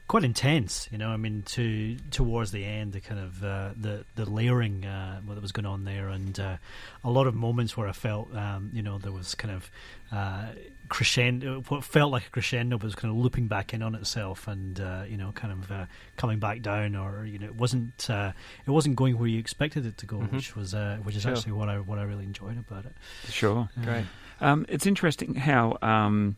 quite 0.08 0.24
intense. 0.24 0.88
You 0.92 0.98
know, 0.98 1.10
I 1.10 1.18
mean, 1.18 1.44
to 1.48 1.98
towards 2.12 2.52
the 2.52 2.64
end, 2.66 2.94
the 2.94 3.02
kind 3.02 3.20
of 3.20 3.44
uh, 3.44 3.70
the 3.76 4.06
the 4.16 4.30
layering 4.30 4.86
uh, 4.86 5.22
what 5.26 5.42
was 5.42 5.52
going 5.52 5.66
on 5.66 5.84
there, 5.86 6.10
and 6.10 6.40
uh, 6.40 6.58
a 7.04 7.10
lot 7.10 7.28
of 7.28 7.36
moments 7.36 7.76
where 7.78 7.88
I 7.88 7.92
felt, 7.94 8.34
um, 8.36 8.70
you 8.74 8.82
know, 8.82 8.98
there 8.98 9.12
was 9.12 9.36
kind 9.36 9.54
of 9.54 9.72
uh, 10.12 10.48
crescendo, 10.88 11.62
what 11.68 11.84
felt 11.84 12.12
like 12.12 12.28
a 12.28 12.30
crescendo, 12.30 12.78
but 12.78 12.86
was 12.86 12.96
kind 12.96 13.12
of 13.12 13.18
looping 13.18 13.48
back 13.48 13.74
in 13.74 13.82
on 13.82 13.96
itself, 13.96 14.48
and 14.48 14.80
uh, 14.80 15.04
you 15.10 15.18
know, 15.18 15.32
kind 15.32 15.52
of 15.54 15.72
uh, 15.72 15.86
coming 16.18 16.40
back 16.40 16.62
down, 16.62 16.96
or 16.96 17.26
you 17.26 17.40
know, 17.40 17.48
it 17.48 17.56
wasn't 17.56 18.08
uh, 18.10 18.32
it 18.66 18.72
wasn't 18.72 18.96
going 18.96 19.18
where 19.18 19.28
you 19.28 19.40
expected 19.40 19.86
it 19.86 19.98
to 19.98 20.06
go, 20.06 20.18
Mhm. 20.18 20.32
which 20.34 20.56
was 20.56 20.74
uh, 20.74 20.98
which 21.04 21.16
is 21.16 21.24
Sure. 21.24 21.32
actually 21.34 21.54
what 21.54 21.70
I 21.70 21.80
what 21.80 21.98
I 21.98 22.04
really 22.04 22.26
enjoyed 22.26 22.58
about 22.58 22.86
it. 22.86 22.94
Sure. 23.30 23.70
Great. 23.84 24.06
Um, 24.42 24.66
it's 24.70 24.86
interesting 24.86 25.34
how 25.36 25.78
um, 25.82 26.36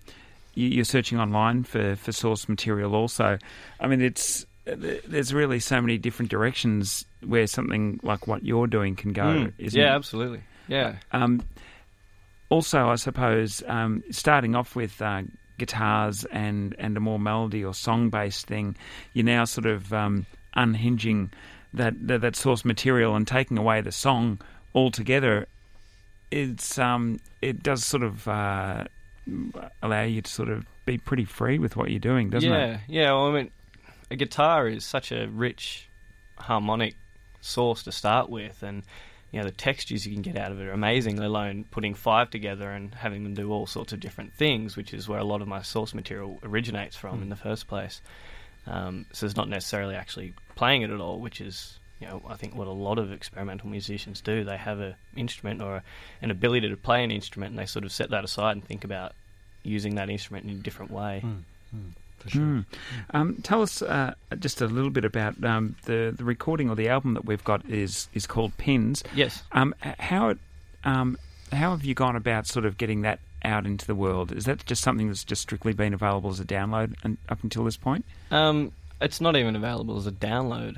you're 0.58 0.86
searching 0.86 1.20
online 1.20 1.64
for, 1.64 1.96
for 1.96 2.12
source 2.12 2.50
material. 2.50 2.96
Also, 2.96 3.38
I 3.80 3.88
mean, 3.88 4.02
it's 4.02 4.46
there's 4.66 5.34
really 5.34 5.60
so 5.60 5.80
many 5.80 5.98
different 5.98 6.30
directions 6.30 7.06
where 7.26 7.48
something 7.48 8.00
like 8.04 8.28
what 8.28 8.44
you're 8.44 8.68
doing 8.68 8.96
can 8.96 9.14
go. 9.14 9.24
Mm. 9.24 9.54
Isn't 9.58 9.80
yeah, 9.80 9.94
it? 9.94 9.96
absolutely. 9.96 10.42
Yeah. 10.68 10.96
Um, 11.12 11.42
also, 12.50 12.88
I 12.88 12.96
suppose 12.96 13.64
um, 13.68 14.04
starting 14.12 14.56
off 14.56 14.76
with 14.76 15.02
uh, 15.02 15.24
guitars 15.58 16.26
and, 16.26 16.76
and 16.78 16.98
a 16.98 17.00
more 17.00 17.20
melody 17.20 17.64
or 17.64 17.74
song 17.74 18.10
based 18.10 18.48
thing, 18.48 18.76
you're 19.14 19.26
now 19.26 19.46
sort 19.46 19.66
of 19.66 19.94
um, 19.94 20.26
unhinging 20.56 21.32
that, 21.74 21.94
that 22.08 22.22
that 22.22 22.36
source 22.36 22.66
material 22.66 23.16
and 23.16 23.28
taking 23.28 23.58
away 23.58 23.82
the 23.82 23.92
song 23.92 24.40
altogether. 24.76 25.48
It's 26.30 26.78
um, 26.78 27.20
it 27.42 27.64
does 27.64 27.86
sort 27.86 28.04
of 28.04 28.28
uh, 28.28 28.86
allow 29.82 30.04
you 30.04 30.22
to 30.22 30.32
sort 30.32 30.50
of 30.50 30.66
be 30.86 30.98
pretty 30.98 31.26
free 31.26 31.60
with 31.60 31.76
what 31.76 31.90
you're 31.90 32.00
doing, 32.00 32.30
doesn't 32.30 32.50
yeah, 32.50 32.76
it? 32.76 32.80
yeah. 32.88 33.12
Well, 33.12 33.28
I 33.28 33.32
mean, 33.32 33.52
a 34.10 34.16
guitar 34.16 34.68
is 34.68 34.86
such 34.86 35.12
a 35.12 35.28
rich 35.28 35.90
harmonic 36.38 36.96
source 37.42 37.84
to 37.84 37.92
start 37.92 38.30
with, 38.30 38.64
and 38.64 38.84
you 39.32 39.40
know 39.40 39.46
the 39.46 39.52
textures 39.52 40.06
you 40.06 40.14
can 40.14 40.22
get 40.22 40.38
out 40.38 40.52
of 40.52 40.60
it 40.60 40.68
are 40.68 40.72
amazing. 40.72 41.18
Let 41.18 41.28
alone 41.28 41.66
putting 41.70 41.94
five 41.94 42.30
together 42.30 42.70
and 42.70 42.94
having 42.94 43.24
them 43.24 43.34
do 43.34 43.52
all 43.52 43.68
sorts 43.68 43.94
of 43.94 44.00
different 44.00 44.34
things, 44.34 44.78
which 44.78 44.94
is 44.94 45.08
where 45.08 45.20
a 45.20 45.26
lot 45.26 45.42
of 45.42 45.48
my 45.48 45.62
source 45.62 45.94
material 45.94 46.40
originates 46.44 46.96
from 46.96 47.22
in 47.22 47.30
the 47.30 47.36
first 47.36 47.68
place. 47.68 48.02
Um, 48.66 49.06
so 49.14 49.26
it's 49.26 49.36
not 49.36 49.48
necessarily 49.48 49.96
actually 49.96 50.34
playing 50.56 50.82
it 50.82 50.90
at 50.90 51.00
all, 51.00 51.20
which 51.20 51.40
is 51.40 51.80
you 52.00 52.08
know 52.08 52.22
I 52.28 52.36
think 52.36 52.56
what 52.56 52.68
a 52.68 52.72
lot 52.72 53.00
of 53.00 53.12
experimental 53.12 53.70
musicians 53.70 54.22
do. 54.22 54.44
They 54.44 54.58
have 54.58 54.80
an 54.80 54.96
instrument 55.16 55.62
or 55.62 55.84
an 56.22 56.32
ability 56.32 56.70
to 56.70 56.78
play 56.78 57.04
an 57.04 57.12
instrument, 57.12 57.52
and 57.52 57.60
they 57.60 57.66
sort 57.66 57.86
of 57.86 57.92
set 57.92 58.10
that 58.12 58.24
aside 58.24 58.54
and 58.54 58.64
think 58.64 58.84
about 58.84 59.14
using 59.64 59.96
that 59.96 60.10
instrument 60.10 60.46
in 60.46 60.52
a 60.52 60.56
different 60.56 60.92
way. 60.92 61.22
Mm, 61.24 61.44
mm, 61.76 61.92
for 62.20 62.30
sure. 62.30 62.42
Mm. 62.42 62.66
Um, 63.12 63.36
tell 63.44 63.62
us 63.62 63.82
uh, 63.82 64.14
just 64.40 64.62
a 64.62 64.68
little 64.68 64.90
bit 64.90 65.06
about 65.06 65.44
um, 65.44 65.76
the 65.86 66.14
the 66.16 66.24
recording 66.24 66.70
or 66.70 66.76
the 66.76 66.90
album 66.90 67.14
that 67.16 67.26
we've 67.26 67.44
got 67.44 67.66
is 67.66 68.08
is 68.14 68.28
called 68.28 68.56
Pins. 68.58 69.04
Yes. 69.16 69.44
Um, 69.52 69.76
how 69.82 70.30
it, 70.30 70.38
um, 70.84 71.18
how 71.52 71.72
have 71.72 71.84
you 71.84 71.94
gone 71.94 72.16
about 72.16 72.48
sort 72.48 72.66
of 72.66 72.78
getting 72.78 73.02
that 73.02 73.20
out 73.44 73.66
into 73.66 73.86
the 73.86 73.96
world? 73.96 74.32
Is 74.32 74.46
that 74.46 74.66
just 74.66 74.84
something 74.84 75.08
that's 75.08 75.24
just 75.24 75.42
strictly 75.42 75.74
been 75.74 75.94
available 75.94 76.30
as 76.30 76.40
a 76.40 76.46
download 76.46 76.96
and 77.04 77.18
up 77.30 77.44
until 77.44 77.64
this 77.64 77.78
point? 77.78 78.06
Um, 78.32 78.72
it's 79.00 79.22
not 79.22 79.36
even 79.36 79.56
available 79.56 79.98
as 79.98 80.08
a 80.08 80.12
download. 80.12 80.78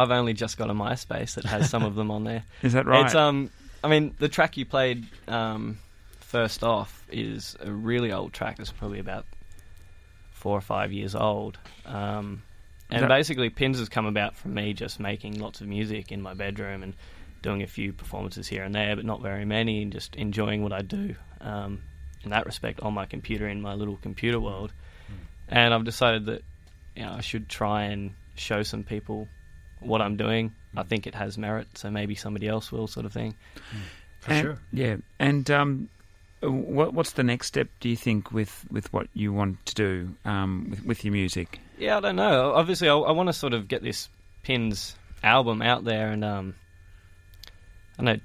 I've 0.00 0.10
only 0.10 0.32
just 0.32 0.56
got 0.56 0.70
a 0.70 0.72
MySpace 0.72 1.34
that 1.34 1.44
has 1.44 1.68
some 1.68 1.82
of 1.82 1.94
them 1.94 2.10
on 2.10 2.24
there. 2.24 2.42
Is 2.62 2.72
that 2.72 2.86
right? 2.86 3.04
It's 3.04 3.14
um, 3.14 3.50
I 3.84 3.88
mean, 3.88 4.14
the 4.18 4.28
track 4.28 4.56
you 4.56 4.64
played 4.64 5.06
um, 5.28 5.78
first 6.20 6.64
off 6.64 7.04
is 7.10 7.54
a 7.60 7.70
really 7.70 8.10
old 8.10 8.32
track. 8.32 8.58
It's 8.58 8.72
probably 8.72 8.98
about 8.98 9.26
four 10.32 10.56
or 10.56 10.62
five 10.62 10.90
years 10.90 11.14
old. 11.14 11.58
Um, 11.84 12.42
and 12.90 13.02
That- 13.02 13.08
basically, 13.08 13.50
Pins 13.50 13.78
has 13.78 13.90
come 13.90 14.06
about 14.06 14.36
from 14.36 14.54
me 14.54 14.72
just 14.72 14.98
making 15.00 15.38
lots 15.38 15.60
of 15.60 15.68
music 15.68 16.10
in 16.12 16.22
my 16.22 16.32
bedroom 16.32 16.82
and 16.82 16.94
doing 17.42 17.62
a 17.62 17.66
few 17.66 17.92
performances 17.92 18.48
here 18.48 18.64
and 18.64 18.74
there, 18.74 18.96
but 18.96 19.04
not 19.04 19.20
very 19.20 19.44
many, 19.44 19.82
and 19.82 19.92
just 19.92 20.16
enjoying 20.16 20.62
what 20.62 20.72
I 20.72 20.80
do 20.80 21.14
um, 21.42 21.82
in 22.24 22.30
that 22.30 22.46
respect 22.46 22.80
on 22.80 22.94
my 22.94 23.04
computer 23.04 23.46
in 23.48 23.60
my 23.60 23.74
little 23.74 23.96
computer 23.96 24.40
world. 24.40 24.72
And 25.46 25.74
I've 25.74 25.84
decided 25.84 26.26
that 26.26 26.42
you 26.96 27.02
know 27.02 27.12
I 27.12 27.20
should 27.20 27.48
try 27.48 27.84
and 27.84 28.12
show 28.34 28.62
some 28.62 28.82
people 28.82 29.28
what 29.80 30.00
I'm 30.00 30.16
doing. 30.16 30.52
I 30.76 30.82
think 30.84 31.06
it 31.06 31.14
has 31.14 31.36
merit, 31.36 31.66
so 31.74 31.90
maybe 31.90 32.14
somebody 32.14 32.46
else 32.46 32.70
will, 32.70 32.86
sort 32.86 33.06
of 33.06 33.12
thing. 33.12 33.34
For 34.20 34.30
And- 34.32 34.42
sure. 34.42 34.58
Yeah, 34.72 34.96
and 35.18 35.50
um, 35.50 35.88
what 36.42 36.94
what's 36.94 37.12
the 37.12 37.22
next 37.24 37.48
step? 37.48 37.68
Do 37.80 37.88
you 37.88 37.96
think 37.96 38.30
with, 38.32 38.64
with 38.70 38.92
what 38.92 39.08
you 39.14 39.32
want 39.32 39.64
to 39.66 39.74
do 39.74 40.14
um, 40.24 40.68
with 40.70 40.84
with 40.84 41.04
your 41.04 41.12
music? 41.12 41.58
Yeah, 41.78 41.96
I 41.96 42.00
don't 42.00 42.16
know. 42.16 42.52
Obviously, 42.54 42.88
I, 42.88 42.94
I 42.94 43.10
want 43.12 43.28
to 43.28 43.32
sort 43.32 43.52
of 43.54 43.66
get 43.68 43.82
this 43.82 44.08
Pins 44.42 44.96
album 45.22 45.60
out 45.60 45.84
there 45.84 46.08
and 46.12 46.24
um, 46.24 46.54
I 47.98 48.02
know 48.02 48.16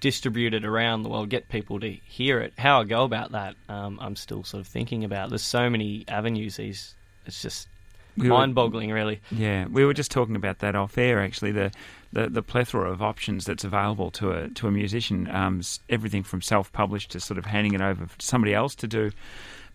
distribute 0.00 0.52
it 0.52 0.64
around 0.64 1.02
the 1.04 1.08
world, 1.08 1.28
get 1.30 1.48
people 1.48 1.78
to 1.80 1.88
hear 1.90 2.40
it. 2.40 2.52
How 2.58 2.80
I 2.80 2.84
go 2.84 3.04
about 3.04 3.32
that, 3.32 3.54
um, 3.68 3.98
I'm 4.00 4.16
still 4.16 4.42
sort 4.42 4.60
of 4.60 4.66
thinking 4.66 5.04
about. 5.04 5.28
There's 5.28 5.42
so 5.42 5.70
many 5.70 6.04
avenues. 6.08 6.56
These, 6.56 6.94
it's 7.24 7.40
just 7.40 7.68
We 8.16 8.28
mind-boggling, 8.28 8.90
really. 8.90 9.20
Yeah, 9.30 9.66
we 9.66 9.84
were 9.84 9.94
just 9.94 10.10
talking 10.10 10.36
about 10.36 10.58
that 10.60 10.74
off 10.74 10.98
air. 10.98 11.20
Actually, 11.20 11.52
the 11.52 11.72
the, 12.12 12.28
the 12.28 12.42
plethora 12.42 12.90
of 12.90 13.00
options 13.00 13.46
that's 13.46 13.64
available 13.64 14.10
to 14.12 14.32
a 14.32 14.48
to 14.50 14.66
a 14.66 14.70
musician, 14.70 15.30
um, 15.30 15.62
everything 15.88 16.22
from 16.22 16.42
self-published 16.42 17.10
to 17.12 17.20
sort 17.20 17.38
of 17.38 17.46
handing 17.46 17.72
it 17.74 17.80
over 17.80 18.04
to 18.06 18.26
somebody 18.26 18.52
else 18.54 18.74
to 18.76 18.86
do. 18.86 19.12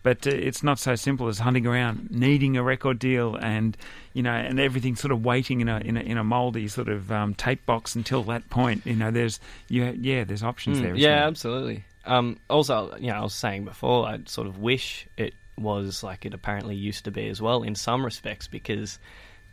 But 0.04 0.24
uh, 0.28 0.30
it's 0.30 0.62
not 0.62 0.78
so 0.78 0.94
simple 0.94 1.26
as 1.26 1.40
hunting 1.40 1.66
around, 1.66 2.12
needing 2.12 2.56
a 2.56 2.62
record 2.62 3.00
deal, 3.00 3.34
and 3.34 3.76
you 4.12 4.22
know, 4.22 4.30
and 4.32 4.60
everything 4.60 4.94
sort 4.94 5.10
of 5.10 5.24
waiting 5.24 5.60
in 5.60 5.68
a 5.68 5.78
in 5.80 5.96
a, 5.96 6.00
in 6.00 6.16
a 6.16 6.22
mouldy 6.22 6.68
sort 6.68 6.88
of 6.88 7.10
um, 7.10 7.34
tape 7.34 7.66
box 7.66 7.96
until 7.96 8.22
that 8.24 8.48
point. 8.50 8.86
You 8.86 8.94
know, 8.94 9.10
there's 9.10 9.40
yeah, 9.68 9.90
yeah, 9.98 10.22
there's 10.22 10.44
options 10.44 10.78
Mm, 10.78 10.82
there. 10.82 10.94
yeah, 10.94 11.16
there? 11.16 11.24
absolutely. 11.26 11.84
Um, 12.04 12.38
also, 12.48 12.94
you 13.00 13.08
know, 13.08 13.14
I 13.16 13.20
was 13.22 13.34
saying 13.34 13.64
before, 13.64 14.06
I 14.06 14.20
sort 14.26 14.46
of 14.46 14.58
wish 14.58 15.08
it 15.16 15.34
was 15.60 16.02
like 16.02 16.24
it 16.24 16.34
apparently 16.34 16.76
used 16.76 17.04
to 17.04 17.10
be 17.10 17.28
as 17.28 17.40
well 17.42 17.62
in 17.62 17.74
some 17.74 18.04
respects, 18.04 18.46
because 18.46 18.98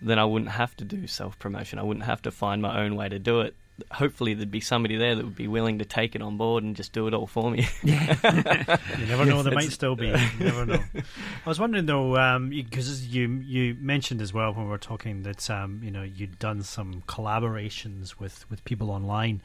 then 0.02 0.20
I 0.20 0.26
wouldn't 0.26 0.52
have 0.52 0.76
to 0.78 0.86
do 0.86 1.08
self 1.08 1.38
promotion. 1.40 1.80
I 1.80 1.84
wouldn't 1.84 2.06
have 2.06 2.22
to 2.24 2.32
find 2.32 2.62
my 2.62 2.82
own 2.82 2.96
way 2.96 3.10
to 3.10 3.20
do 3.20 3.42
it. 3.42 3.56
Hopefully, 3.92 4.34
there'd 4.34 4.52
be 4.52 4.62
somebody 4.62 4.96
there 4.96 5.16
that 5.16 5.26
would 5.26 5.36
be 5.36 5.48
willing 5.48 5.80
to 5.80 5.86
take 5.86 6.16
it 6.16 6.22
on 6.22 6.38
board 6.38 6.64
and 6.64 6.76
just 6.76 6.94
do 6.94 7.08
it 7.08 7.14
all 7.14 7.28
for 7.28 7.52
me. 7.52 7.68
You 7.84 9.06
never 9.08 9.26
know. 9.26 9.44
There 9.44 9.54
might 9.54 9.72
still 9.72 9.96
be. 9.96 10.08
You 10.08 10.16
never 10.40 10.66
know. 10.66 10.80
I 10.96 11.50
was 11.50 11.60
wondering 11.60 11.86
though, 11.86 12.40
because 12.50 13.08
you 13.08 13.28
you 13.46 13.76
mentioned 13.80 14.22
as 14.22 14.34
well 14.34 14.54
when 14.54 14.66
we 14.66 14.72
were 14.72 14.78
talking 14.78 15.24
that 15.24 15.50
um, 15.50 15.82
you 15.84 15.92
know 15.92 16.04
you'd 16.04 16.40
done 16.40 16.64
some 16.64 17.04
collaborations 17.08 18.20
with, 18.20 18.50
with 18.50 18.64
people 18.66 18.92
online. 18.92 19.42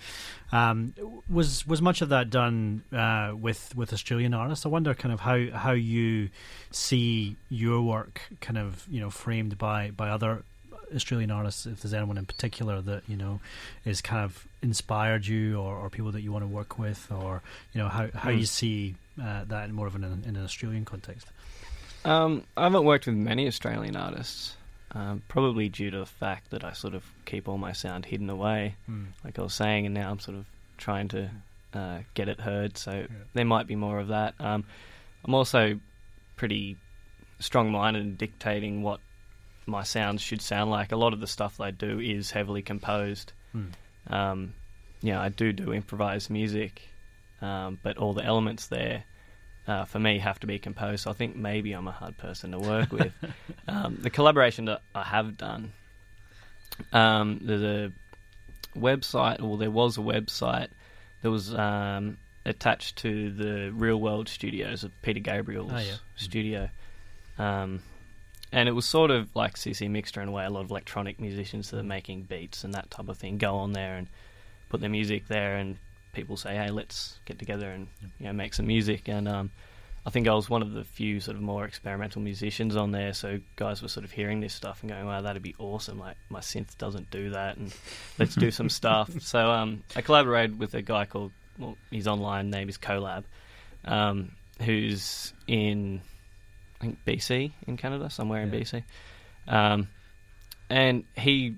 Um, 0.53 0.95
was 1.29 1.67
was 1.67 1.83
much 1.83 2.01
of 2.01 2.09
that 2.11 2.31
done 2.31 2.83
uh, 2.93 3.33
with 3.39 3.75
with 3.77 3.93
Australian 3.93 4.35
artists? 4.35 4.65
I 4.65 4.69
wonder 4.69 4.95
kind 4.95 5.13
of 5.13 5.21
how 5.21 5.51
how 5.51 5.73
you 5.73 6.31
see 6.71 7.37
your 7.49 7.83
work 7.83 8.23
kind 8.41 8.59
of 8.59 8.87
you 8.91 9.01
know 9.01 9.11
framed 9.11 9.59
by 9.59 9.91
by 9.91 10.09
other 10.09 10.45
Australian 10.95 11.31
artists, 11.31 11.67
if 11.67 11.81
there's 11.83 11.95
anyone 11.95 12.19
in 12.19 12.27
particular 12.27 12.81
that 12.83 13.03
you 13.09 13.17
know 13.17 13.41
is 13.85 14.01
kind 14.03 14.25
of 14.25 14.47
inspired 14.63 15.27
you, 15.27 15.59
or, 15.59 15.77
or 15.77 15.91
people 15.91 16.13
that 16.13 16.23
you 16.23 16.33
want 16.33 16.43
to 16.45 16.49
work 16.49 16.79
with, 16.79 17.07
or 17.11 17.43
you 17.73 17.81
know 17.81 17.89
how 17.89 18.09
how 18.15 18.31
Hmm. 18.31 18.39
you 18.39 18.47
see 18.47 18.95
uh, 19.23 19.45
that 19.47 19.69
in 19.69 19.75
more 19.75 19.87
of 19.87 19.95
an 19.95 20.05
in 20.27 20.37
an 20.37 20.45
Australian 20.45 20.85
context. 20.85 21.27
Um, 22.05 22.45
I 22.57 22.63
haven't 22.65 22.85
worked 22.85 23.07
with 23.07 23.15
many 23.17 23.47
Australian 23.47 23.95
artists, 23.97 24.57
um, 24.93 25.23
probably 25.29 25.69
due 25.69 25.91
to 25.91 25.99
the 25.99 26.07
fact 26.07 26.51
that 26.51 26.65
I 26.65 26.73
sort 26.73 26.95
of 26.95 27.05
keep 27.27 27.47
all 27.49 27.59
my 27.59 27.73
sound 27.73 28.07
hidden 28.07 28.31
away, 28.31 28.77
like 29.25 29.39
I 29.39 29.43
was 29.43 29.53
saying, 29.55 29.85
and 29.87 29.95
now 29.95 30.11
I'm 30.11 30.19
sort 30.19 30.39
of 30.39 30.47
trying 30.79 31.09
to 31.09 31.31
uh, 31.75 31.99
get 32.15 32.29
it 32.31 32.41
heard. 32.41 32.79
So 32.79 33.07
there 33.35 33.45
might 33.45 33.67
be 33.67 33.77
more 33.77 33.99
of 33.99 34.09
that. 34.09 34.35
Um, 34.41 34.65
I'm 35.25 35.35
also 35.35 35.79
pretty 36.37 36.79
strong-minded 37.39 38.01
in 38.03 38.17
dictating 38.17 38.83
what 38.83 39.01
my 39.67 39.83
sounds 39.83 40.23
should 40.23 40.41
sound 40.43 40.71
like. 40.71 40.93
A 40.93 40.97
lot 40.97 41.13
of 41.13 41.21
the 41.21 41.27
stuff 41.27 41.61
I 41.61 41.71
do 41.71 41.99
is 42.01 42.31
heavily 42.31 42.63
composed. 42.63 43.33
Hmm. 43.53 43.67
Um, 44.09 44.55
yeah, 45.03 45.21
I 45.21 45.29
do 45.29 45.53
do 45.53 45.73
improvised 45.73 46.31
music, 46.31 46.83
um, 47.41 47.79
but 47.83 47.97
all 47.99 48.13
the 48.13 48.25
elements 48.25 48.67
there. 48.67 49.05
Uh, 49.67 49.85
for 49.85 49.99
me, 50.01 50.19
have 50.19 50.41
to 50.41 50.47
be 50.49 50.59
composed. 50.59 51.05
So 51.05 51.11
I 51.11 51.15
think 51.15 51.37
maybe 51.37 51.73
I'm 51.73 51.87
a 51.87 51.93
hard 51.93 52.17
person 52.19 52.51
to 52.53 52.59
work 52.59 52.91
with. 52.91 53.13
um, 53.69 53.99
the 54.01 54.11
collaboration 54.11 54.65
that 54.65 54.81
I 54.95 55.05
have 55.05 55.37
done, 55.37 55.73
um, 56.93 57.41
there's 57.43 57.63
a 57.63 57.93
website, 58.79 59.43
or 59.43 59.59
there 59.59 59.71
was 59.71 59.97
a 59.97 60.01
website 60.01 60.69
that 61.23 61.31
was 61.31 61.55
um, 61.55 62.17
attached 62.45 62.97
to 62.99 63.31
the 63.31 63.71
Real 63.73 64.01
World 64.01 64.29
Studios 64.29 64.83
of 64.83 64.91
Peter 65.03 65.21
Gabriel's 65.21 65.71
Oh, 65.73 65.79
yeah. 65.79 65.95
studio. 66.17 66.69
Um, 67.39 67.81
and 68.53 68.69
it 68.69 68.73
was 68.73 68.87
sort 68.87 69.11
of 69.11 69.35
like 69.35 69.55
CC 69.55 69.89
Mixter 69.89 70.23
in 70.23 70.29
a 70.29 70.33
way. 70.33 70.45
A 70.45 70.51
lot 70.51 70.65
of 70.65 70.71
electronic 70.71 71.21
musicians 71.21 71.71
that 71.71 71.79
are 71.79 71.85
making 71.85 72.23
beats 72.23 72.65
and 72.65 72.75
that 72.75 72.91
type 72.91 73.09
of 73.09 73.19
thing 73.19 73.39
go 73.39 73.57
on 73.57 73.73
there 73.73 73.97
and 73.97 74.09
put 74.69 74.81
their 74.81 74.91
music 74.91 75.29
there, 75.29 75.57
and 75.57 75.77
people 76.13 76.37
say, 76.37 76.55
"Hey, 76.57 76.71
let's 76.71 77.19
get 77.25 77.39
together 77.39 77.71
and 77.71 77.87
you 78.19 78.27
know 78.27 78.33
make 78.33 78.55
some 78.55 78.67
music." 78.67 79.09
And 79.09 79.29
um, 79.29 79.51
I 80.05 80.11
think 80.11 80.27
I 80.27 80.35
was 80.35 80.51
one 80.51 80.63
of 80.63 80.73
the 80.73 80.85
few 80.85 81.21
sort 81.21 81.37
of 81.37 81.43
more 81.43 81.65
experimental 81.65 82.23
musicians 82.23 82.75
on 82.75 82.91
there. 82.91 83.13
So 83.13 83.41
guys 83.57 83.83
were 83.83 83.89
sort 83.89 84.05
of 84.05 84.11
hearing 84.11 84.41
this 84.41 84.55
stuff 84.55 84.83
and 84.83 84.91
going, 84.91 85.07
"Wow, 85.07 85.21
that'd 85.21 85.43
be 85.43 85.55
awesome!" 85.59 85.99
Like 85.99 86.17
my 86.29 86.41
synth 86.41 86.77
doesn't 86.79 87.11
do 87.11 87.31
that, 87.31 87.57
and 87.57 87.73
let's 88.19 88.35
do 88.35 88.51
some 88.51 88.69
stuff. 88.69 89.11
So 89.21 89.51
um, 89.51 89.85
I 89.95 90.01
collaborated 90.01 90.59
with 90.59 90.75
a 90.75 90.83
guy 90.83 91.05
called 91.05 91.33
well, 91.59 91.77
his 91.91 92.09
online 92.09 92.51
name 92.51 92.69
is 92.69 92.79
Colab, 92.79 93.25
um, 93.85 94.33
who's 94.63 95.33
in 95.47 96.01
I 96.81 96.85
think 96.85 96.99
BC 97.07 97.53
in 97.67 97.77
Canada, 97.77 98.09
somewhere 98.11 98.43
in 98.43 98.51
BC, 98.51 98.83
um, 99.49 99.89
and 100.71 101.05
he 101.17 101.57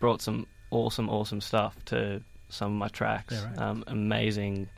brought 0.00 0.20
some 0.22 0.46
awesome, 0.70 1.08
awesome 1.08 1.40
stuff 1.40 1.76
to 1.86 2.20
some 2.48 2.72
of 2.72 2.78
my 2.78 2.88
tracks. 2.88 3.34
Yeah, 3.34 3.44
right. 3.46 3.58
um, 3.58 3.84
amazing, 3.86 4.68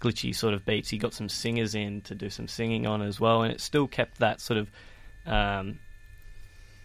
glitchy 0.00 0.34
sort 0.34 0.52
of 0.52 0.66
beats. 0.66 0.90
He 0.90 0.98
got 0.98 1.14
some 1.14 1.28
singers 1.30 1.74
in 1.74 2.02
to 2.02 2.14
do 2.14 2.28
some 2.28 2.46
singing 2.48 2.86
on 2.86 3.00
as 3.00 3.18
well, 3.18 3.42
and 3.42 3.52
it 3.52 3.60
still 3.60 3.86
kept 3.86 4.18
that 4.18 4.40
sort 4.40 4.58
of 4.58 4.70
um, 5.26 5.78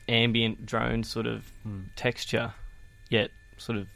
ambient 0.08 0.65
drone 0.65 1.04
sort 1.04 1.28
of 1.28 1.46
Hmm. 1.63 1.82
texture, 1.96 2.54
yet 3.10 3.32
sort 3.58 3.78
of 3.78 3.88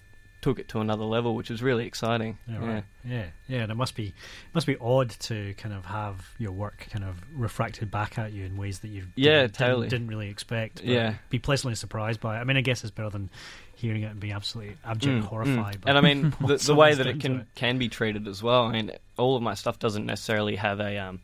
took 0.45 0.59
it 0.59 0.67
to 0.67 0.79
another 0.79 1.05
level, 1.05 1.33
which 1.33 1.49
was 1.49 1.63
really 1.63 1.87
exciting. 1.87 2.37
Yeah, 2.47 2.57
right. 2.59 2.83
Yeah, 3.03 3.25
yeah, 3.47 3.61
and 3.63 3.71
it 3.71 3.75
must 3.75 3.95
be 3.95 4.13
must 4.53 4.67
be 4.67 4.77
odd 4.79 5.09
to 5.21 5.55
kind 5.57 5.73
of 5.73 5.85
have 5.85 6.29
your 6.37 6.51
work 6.51 6.85
kind 6.91 7.03
of 7.03 7.15
refracted 7.33 7.89
back 7.89 8.19
at 8.19 8.31
you 8.31 8.45
in 8.45 8.55
ways 8.55 8.77
that 8.81 8.89
you 8.89 9.07
Yeah, 9.15 9.41
didn't, 9.41 9.55
totally. 9.55 9.87
didn't, 9.87 10.05
really 10.07 10.29
expect. 10.29 10.75
but 10.75 10.85
Yeah. 10.85 11.15
be 11.31 11.39
pleasantly 11.39 11.73
surprised 11.73 12.19
by 12.19 12.37
it. 12.37 12.41
I 12.41 12.43
mean, 12.43 12.57
I 12.57 12.61
guess 12.61 12.83
it's 12.83 12.91
better 12.91 13.09
than 13.09 13.31
hearing 13.75 14.03
it 14.03 14.11
and 14.11 14.19
being 14.19 14.33
absolutely 14.33 14.75
abject 14.85 15.23
Mm, 15.23 15.27
horrified. 15.27 15.81
mm. 15.81 15.89
And 15.89 15.97
I 15.97 16.01
mean, 16.01 16.31
the, 16.45 16.57
the 16.57 16.75
way 16.75 16.93
that 16.93 17.07
it 17.07 17.19
can 17.19 17.47
can 17.55 17.79
be 17.79 17.89
treated 17.89 18.27
as 18.27 18.43
well. 18.43 18.65
I 18.65 18.71
mean, 18.71 18.91
all 19.17 19.35
of 19.35 19.41
my 19.41 19.55
stuff 19.55 19.79
doesn't 19.79 20.05
necessarily 20.05 20.57
have 20.57 20.79
a 20.79 20.95
um, 20.99 21.21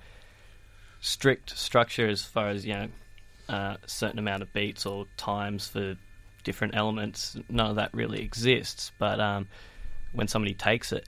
strict 1.00 1.56
structure 1.56 2.08
as 2.08 2.24
far 2.24 2.48
as 2.50 2.66
you 2.66 2.74
know, 2.74 2.88
uh, 3.50 3.78
a 3.84 3.88
certain 3.88 4.18
amount 4.18 4.42
of 4.42 4.52
beats 4.52 4.88
or 4.88 5.06
times 5.16 5.68
for 5.68 5.96
different 6.44 6.76
elements. 6.76 7.38
None 7.50 7.70
of 7.70 7.76
that 7.78 7.94
really 7.94 8.22
exists. 8.22 8.92
But 8.98 9.20
um, 9.20 9.48
when 10.12 10.28
somebody 10.28 10.54
takes 10.54 10.92
it 10.92 11.08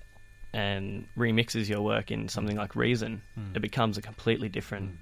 and 0.54 1.08
remixes 1.17 1.67
your 1.67 1.82
work 1.82 2.12
in 2.12 2.30
something 2.30 2.56
like 2.58 2.76
Reason, 2.76 3.22
Mm. 3.39 3.56
it 3.56 3.60
becomes 3.62 3.98
a 3.98 4.02
completely 4.02 4.50
different 4.50 4.98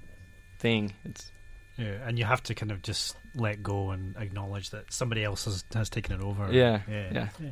thing. 0.58 0.92
It's 1.04 1.30
Yeah, 1.76 2.06
and 2.06 2.18
you 2.18 2.24
have 2.24 2.42
to 2.44 2.54
kind 2.54 2.70
of 2.72 2.82
just 2.82 3.16
let 3.34 3.62
go 3.62 3.90
and 3.90 4.14
acknowledge 4.18 4.70
that 4.70 4.92
somebody 4.92 5.24
else 5.24 5.46
has, 5.46 5.64
has 5.74 5.88
taken 5.88 6.14
it 6.14 6.22
over. 6.22 6.52
Yeah, 6.52 6.80
yeah, 6.88 7.28
yeah. 7.40 7.48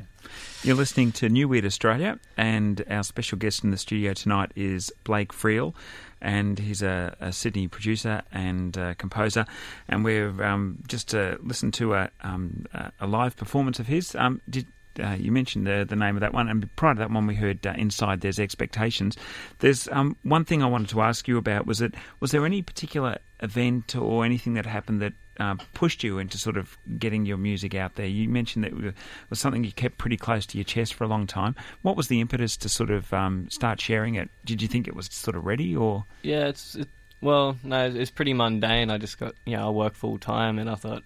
You're 0.63 0.75
listening 0.75 1.11
to 1.13 1.29
New 1.29 1.47
Weird 1.47 1.65
Australia, 1.65 2.19
and 2.37 2.83
our 2.89 3.03
special 3.03 3.37
guest 3.39 3.63
in 3.63 3.71
the 3.71 3.77
studio 3.77 4.13
tonight 4.13 4.51
is 4.55 4.91
Blake 5.03 5.33
Friel, 5.33 5.73
and 6.21 6.59
he's 6.59 6.81
a, 6.81 7.15
a 7.19 7.31
Sydney 7.31 7.67
producer 7.67 8.21
and 8.31 8.77
uh, 8.77 8.93
composer. 8.95 9.45
And 9.87 10.03
we've 10.03 10.39
um, 10.39 10.79
just 10.87 11.13
uh, 11.15 11.37
listened 11.41 11.73
to 11.75 11.95
a, 11.95 12.09
um, 12.21 12.65
a- 12.99 13.07
live 13.07 13.35
performance 13.35 13.79
of 13.79 13.87
his. 13.87 14.15
Um, 14.15 14.41
did 14.49 14.67
uh, 15.01 15.15
you 15.17 15.31
mentioned 15.31 15.65
the 15.65 15.85
the 15.87 15.95
name 15.95 16.15
of 16.15 16.21
that 16.21 16.33
one? 16.33 16.49
And 16.49 16.73
prior 16.75 16.93
to 16.93 16.99
that 16.99 17.11
one, 17.11 17.27
we 17.27 17.35
heard 17.35 17.65
uh, 17.65 17.73
"Inside 17.77 18.21
There's 18.21 18.39
Expectations." 18.39 19.17
There's 19.59 19.87
um, 19.89 20.15
one 20.23 20.45
thing 20.45 20.61
I 20.61 20.67
wanted 20.67 20.89
to 20.89 21.01
ask 21.01 21.27
you 21.27 21.37
about. 21.37 21.65
Was 21.65 21.81
it 21.81 21.93
was 22.19 22.31
there 22.31 22.45
any 22.45 22.61
particular 22.61 23.17
event 23.39 23.95
or 23.95 24.25
anything 24.25 24.53
that 24.53 24.65
happened 24.65 25.01
that 25.01 25.13
uh, 25.39 25.55
pushed 25.73 26.03
you 26.03 26.19
into 26.19 26.37
sort 26.37 26.57
of 26.57 26.77
getting 26.99 27.25
your 27.25 27.37
music 27.37 27.73
out 27.75 27.95
there? 27.95 28.05
You 28.05 28.27
mentioned 28.29 28.63
that 28.65 28.73
it 28.73 28.93
was 29.29 29.39
something 29.39 29.63
you 29.63 29.71
kept 29.71 29.97
pretty 29.97 30.17
close 30.17 30.45
to 30.47 30.57
your 30.57 30.65
chest 30.65 30.93
for 30.93 31.03
a 31.03 31.07
long 31.07 31.27
time. 31.27 31.55
What 31.81 31.95
was 31.97 32.07
the 32.07 32.19
impetus 32.21 32.57
to 32.57 32.69
sort 32.69 32.91
of 32.91 33.11
um, 33.13 33.49
start 33.49 33.79
sharing 33.81 34.15
it? 34.15 34.29
Did 34.45 34.61
you 34.61 34.67
think 34.67 34.87
it 34.87 34.95
was 34.95 35.07
sort 35.11 35.35
of 35.37 35.45
ready, 35.45 35.75
or 35.75 36.05
Yeah, 36.23 36.47
it's 36.47 36.75
it, 36.75 36.87
well, 37.21 37.57
no, 37.63 37.85
it's 37.87 38.11
pretty 38.11 38.33
mundane. 38.33 38.89
I 38.89 38.97
just 38.97 39.19
got 39.19 39.35
you 39.45 39.55
know, 39.57 39.67
I 39.67 39.69
work 39.69 39.93
full 39.93 40.17
time, 40.17 40.59
and 40.59 40.69
I 40.69 40.75
thought, 40.75 41.03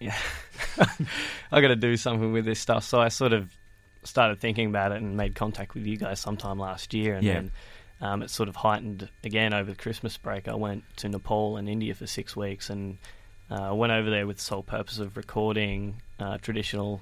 yeah, 0.00 0.16
I 1.52 1.60
got 1.60 1.68
to 1.68 1.76
do 1.76 1.96
something 1.96 2.32
with 2.32 2.44
this 2.44 2.60
stuff. 2.60 2.84
So 2.84 3.00
I 3.00 3.08
sort 3.08 3.32
of 3.32 3.50
started 4.04 4.38
thinking 4.38 4.68
about 4.68 4.92
it 4.92 5.02
and 5.02 5.16
made 5.16 5.34
contact 5.34 5.74
with 5.74 5.84
you 5.86 5.96
guys 5.96 6.20
sometime 6.20 6.58
last 6.58 6.94
year, 6.94 7.14
and 7.14 7.24
Yeah. 7.24 7.32
then 7.34 7.50
um, 8.00 8.22
it 8.22 8.30
sort 8.30 8.48
of 8.48 8.56
heightened 8.56 9.08
again 9.24 9.54
over 9.54 9.70
the 9.70 9.76
Christmas 9.76 10.16
break. 10.18 10.48
I 10.48 10.54
went 10.54 10.84
to 10.98 11.08
Nepal 11.08 11.56
and 11.56 11.68
India 11.68 11.94
for 11.94 12.06
six 12.06 12.36
weeks, 12.36 12.68
and 12.70 12.98
uh, 13.50 13.72
went 13.74 13.92
over 13.92 14.10
there 14.10 14.26
with 14.26 14.36
the 14.38 14.42
sole 14.42 14.62
purpose 14.62 14.98
of 14.98 15.16
recording 15.16 15.96
uh, 16.18 16.38
traditional 16.38 17.00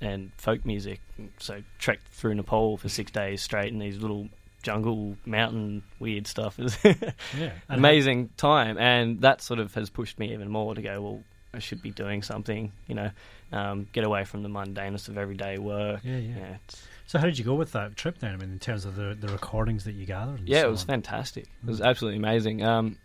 and 0.00 0.30
folk 0.36 0.64
music. 0.66 1.00
So 1.38 1.62
trekked 1.78 2.08
through 2.08 2.34
Nepal 2.34 2.76
for 2.76 2.88
six 2.88 3.10
days 3.10 3.40
straight 3.42 3.72
in 3.72 3.78
these 3.78 3.98
little 3.98 4.28
jungle 4.62 5.16
mountain 5.24 5.82
weird 5.98 6.26
stuff. 6.26 6.58
It 6.58 6.62
was 6.64 6.78
yeah. 6.84 7.52
And 7.68 7.78
amazing 7.78 8.30
time, 8.36 8.76
and 8.78 9.20
that 9.22 9.40
sort 9.40 9.60
of 9.60 9.72
has 9.74 9.88
pushed 9.90 10.18
me 10.18 10.32
even 10.32 10.50
more 10.50 10.74
to 10.74 10.82
go. 10.82 11.00
Well, 11.00 11.22
I 11.54 11.58
should 11.60 11.80
be 11.80 11.90
doing 11.90 12.22
something, 12.22 12.72
you 12.86 12.94
know, 12.94 13.10
um, 13.50 13.88
get 13.92 14.04
away 14.04 14.24
from 14.24 14.42
the 14.42 14.50
mundaneness 14.50 15.08
of 15.08 15.16
everyday 15.16 15.56
work. 15.56 16.00
Yeah, 16.04 16.18
yeah. 16.18 16.36
yeah, 16.38 16.56
it's, 16.66 16.82
So 17.06 17.18
how 17.18 17.24
did 17.24 17.38
you 17.38 17.44
go 17.46 17.54
with 17.54 17.72
that 17.72 17.96
trip 17.96 18.18
then? 18.18 18.34
I 18.34 18.36
mean, 18.36 18.50
in 18.52 18.58
terms 18.58 18.84
of 18.84 18.96
the 18.96 19.16
the 19.18 19.28
recordings 19.28 19.84
that 19.84 19.92
you 19.94 20.04
gathered. 20.04 20.40
And 20.40 20.48
yeah 20.48 20.62
so 20.62 20.68
it 20.68 20.70
was 20.72 20.82
on? 20.82 20.86
fantastic. 20.88 21.44
It 21.44 21.66
was 21.66 21.80
Mm. 21.80 21.86
absolutely 21.86 22.18
amazing. 22.18 22.62
Um, 22.62 22.98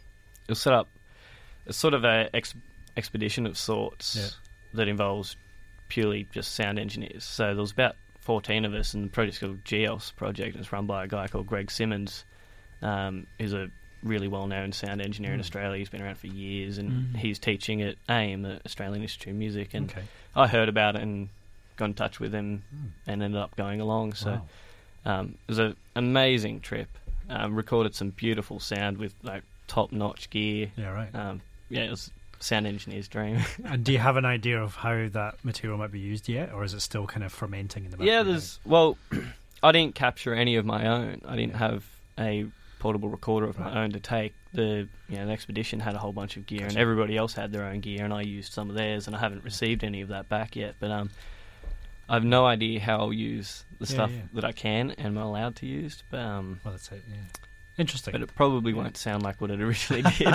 it 0.47 0.49
was 0.51 0.59
set 0.59 0.73
up 0.73 0.87
as 1.67 1.75
sort 1.75 1.93
of 1.93 2.03
a 2.03 2.29
ex- 2.33 2.55
expedition 2.97 3.45
of 3.45 3.57
sorts 3.57 4.15
Yeah. 4.15 4.27
that 4.73 4.87
involves 4.87 5.35
purely 5.89 6.27
just 6.31 6.53
sound 6.55 6.79
engineers. 6.79 7.23
So 7.23 7.45
there 7.53 7.61
was 7.61 7.71
about 7.71 7.95
14 8.19 8.65
of 8.65 8.73
us, 8.73 8.93
and 8.93 9.05
the 9.05 9.09
project's 9.09 9.39
called 9.39 9.63
GEOS 9.65 10.11
Project. 10.15 10.55
and 10.55 10.63
It's 10.63 10.71
run 10.71 10.85
by 10.85 11.03
a 11.03 11.07
guy 11.07 11.27
called 11.27 11.47
Greg 11.47 11.71
Simmons, 11.71 12.23
um, 12.81 13.27
who's 13.39 13.53
a 13.53 13.69
really 14.03 14.27
well-known 14.27 14.71
sound 14.71 15.01
engineer 15.01 15.31
in 15.33 15.37
Mm. 15.39 15.41
Australia. 15.41 15.77
He's 15.77 15.89
been 15.89 16.01
around 16.01 16.17
for 16.17 16.27
years, 16.27 16.77
and 16.77 16.91
Mm. 16.91 17.17
he's 17.17 17.37
teaching 17.39 17.81
at 17.81 17.95
AIM, 18.09 18.41
the 18.43 18.59
Australian 18.65 19.01
Institute 19.03 19.31
of 19.33 19.37
Music. 19.37 19.73
And 19.73 19.91
Okay. 19.91 20.03
I 20.35 20.47
heard 20.47 20.69
about 20.69 20.95
it 20.95 21.01
and 21.03 21.29
got 21.77 21.85
in 21.85 21.93
touch 21.93 22.19
with 22.19 22.33
him 22.33 22.63
Mm. 22.73 22.89
and 23.07 23.23
ended 23.23 23.39
up 23.39 23.55
going 23.55 23.79
along. 23.81 24.13
So 24.13 24.31
Wow. 25.05 25.19
um, 25.19 25.27
it 25.47 25.47
was 25.47 25.59
an 25.59 25.75
amazing 25.95 26.61
trip. 26.61 26.89
Um, 27.29 27.53
recorded 27.55 27.95
some 27.95 28.09
beautiful 28.11 28.59
sound 28.59 28.97
with 28.97 29.13
like 29.23 29.43
top-notch 29.67 30.29
gear. 30.29 30.71
Yeah, 30.75 30.89
right. 30.89 31.13
Yeah, 31.71 31.83
it 31.85 31.89
was 31.89 32.11
sound 32.39 32.67
engineer's 32.67 33.07
dream. 33.07 33.39
and 33.65 33.83
do 33.83 33.91
you 33.91 33.97
have 33.99 34.17
an 34.17 34.25
idea 34.25 34.61
of 34.61 34.75
how 34.75 35.07
that 35.09 35.43
material 35.43 35.77
might 35.77 35.91
be 35.91 35.99
used 35.99 36.27
yet, 36.29 36.51
or 36.53 36.63
is 36.63 36.73
it 36.73 36.81
still 36.81 37.07
kind 37.07 37.23
of 37.23 37.31
fermenting 37.31 37.85
in 37.85 37.91
the 37.91 37.97
back? 37.97 38.07
yeah, 38.07 38.23
there's 38.23 38.59
well, 38.65 38.97
I 39.63 39.71
didn't 39.71 39.95
capture 39.95 40.33
any 40.33 40.55
of 40.55 40.65
my 40.65 40.87
own. 40.87 41.21
I 41.27 41.35
didn't 41.35 41.55
have 41.55 41.85
a 42.19 42.45
portable 42.79 43.09
recorder 43.09 43.47
of 43.47 43.59
Right. 43.59 43.73
my 43.73 43.83
own 43.83 43.91
to 43.91 43.99
take. 43.99 44.33
The 44.53 44.87
you 45.07 45.15
know 45.17 45.27
the 45.27 45.31
expedition 45.31 45.79
had 45.79 45.95
a 45.95 45.97
whole 45.99 46.11
bunch 46.13 46.35
of 46.35 46.45
gear, 46.45 46.65
and 46.65 46.75
everybody 46.77 47.15
else 47.15 47.33
had 47.33 47.51
their 47.53 47.63
own 47.63 47.79
gear, 47.79 48.03
and 48.03 48.13
I 48.13 48.21
used 48.21 48.51
some 48.53 48.69
of 48.69 48.75
theirs, 48.75 49.07
and 49.07 49.15
I 49.15 49.19
haven't 49.19 49.43
received 49.45 49.83
any 49.83 50.01
of 50.01 50.09
that 50.09 50.27
back 50.27 50.55
yet. 50.57 50.75
But 50.79 50.91
um, 50.91 51.09
I 52.09 52.15
have 52.15 52.25
no 52.25 52.45
idea 52.45 52.79
how 52.81 52.97
I'll 52.97 53.13
use 53.13 53.63
the 53.79 53.85
Yeah, 53.85 53.93
stuff 53.93 54.11
yeah. 54.11 54.21
that 54.33 54.43
I 54.43 54.51
can 54.51 54.91
and 54.91 55.05
am 55.07 55.17
allowed 55.17 55.55
to 55.57 55.65
use. 55.67 56.03
But 56.11 56.19
um, 56.19 56.59
Well, 56.65 56.73
that's 56.73 56.91
it. 56.91 57.03
Yeah. 57.07 57.15
Interesting. 57.77 58.11
but 58.11 58.21
it 58.21 58.33
probably 58.35 58.71
Yeah. 58.73 58.77
won't 58.79 58.97
sound 58.97 59.23
like 59.23 59.39
what 59.41 59.49
it 59.51 59.61
originally 59.61 60.01
did. 60.17 60.27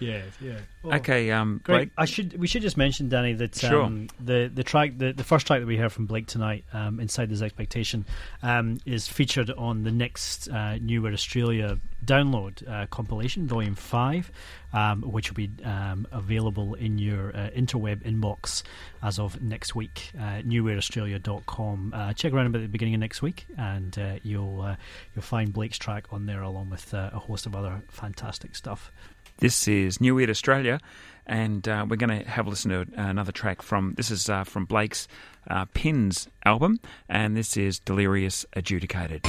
yeah, 0.00 0.22
yeah. 0.40 0.58
Well, 0.82 0.96
okay? 0.96 1.30
Um, 1.30 1.60
Great. 1.64 1.76
Blake, 1.76 1.90
I 1.96 2.04
should 2.04 2.38
we 2.38 2.46
should 2.46 2.62
just 2.62 2.76
mention, 2.76 3.08
Danny, 3.08 3.32
that 3.34 3.54
Sure. 3.56 3.82
um, 3.84 4.08
the 4.20 4.50
the 4.52 4.62
track 4.62 4.98
the, 4.98 5.12
the 5.12 5.24
first 5.24 5.46
track 5.46 5.60
that 5.60 5.66
we 5.66 5.76
heard 5.76 5.92
from 5.92 6.06
Blake 6.06 6.26
tonight, 6.26 6.64
um, 6.72 7.00
Inside 7.00 7.30
This 7.30 7.40
Expectation, 7.42 8.04
um, 8.42 8.78
is 8.84 9.08
featured 9.08 9.50
on 9.50 9.82
the 9.84 9.90
next 9.92 10.48
uh, 10.48 10.76
New 10.76 11.00
Weird 11.02 11.14
Australia 11.14 11.78
download 12.04 12.68
uh, 12.68 12.86
compilation, 12.86 13.46
Volume 13.46 13.74
Five, 13.74 14.30
um, 14.72 15.02
which 15.02 15.30
will 15.30 15.36
be 15.36 15.50
um, 15.64 16.06
available 16.12 16.74
in 16.74 16.98
your 16.98 17.30
uh, 17.30 17.50
interweb 17.56 18.02
inbox 18.02 18.62
as 19.02 19.18
of 19.18 19.40
next 19.42 19.74
week. 19.74 20.10
Uh, 20.16 20.42
newweirdaustralia.com. 20.42 21.92
Uh, 21.94 22.12
check 22.12 22.32
around 22.32 22.46
about 22.46 22.62
the 22.62 22.68
beginning 22.68 22.94
of 22.94 23.00
next 23.00 23.22
week, 23.22 23.46
and 23.56 23.98
uh, 23.98 24.14
you'll 24.22 24.62
uh, 24.62 24.76
you'll 25.14 25.22
find 25.22 25.52
Blake's 25.52 25.78
track 25.78 26.12
on 26.12 26.26
there 26.26 26.42
along 26.42 26.70
with 26.70 26.92
uh, 26.94 27.10
a 27.12 27.18
host 27.18 27.46
of 27.46 27.54
other 27.56 27.82
fantastic 27.88 28.54
stuff. 28.54 28.90
This 29.38 29.66
is 29.66 30.00
New 30.00 30.14
Weird 30.14 30.30
Australia, 30.30 30.78
and 31.26 31.66
uh, 31.68 31.84
we're 31.88 31.96
going 31.96 32.22
to 32.22 32.28
have 32.28 32.46
a 32.46 32.50
listen 32.50 32.70
to 32.70 32.86
another 32.94 33.32
track 33.32 33.62
from 33.62 33.94
this 33.96 34.10
is 34.10 34.28
uh, 34.28 34.44
from 34.44 34.64
Blake's 34.64 35.08
uh, 35.48 35.64
Pins 35.74 36.28
album, 36.44 36.78
and 37.08 37.36
this 37.36 37.56
is 37.56 37.80
Delirious 37.80 38.46
Adjudicated. 38.54 39.26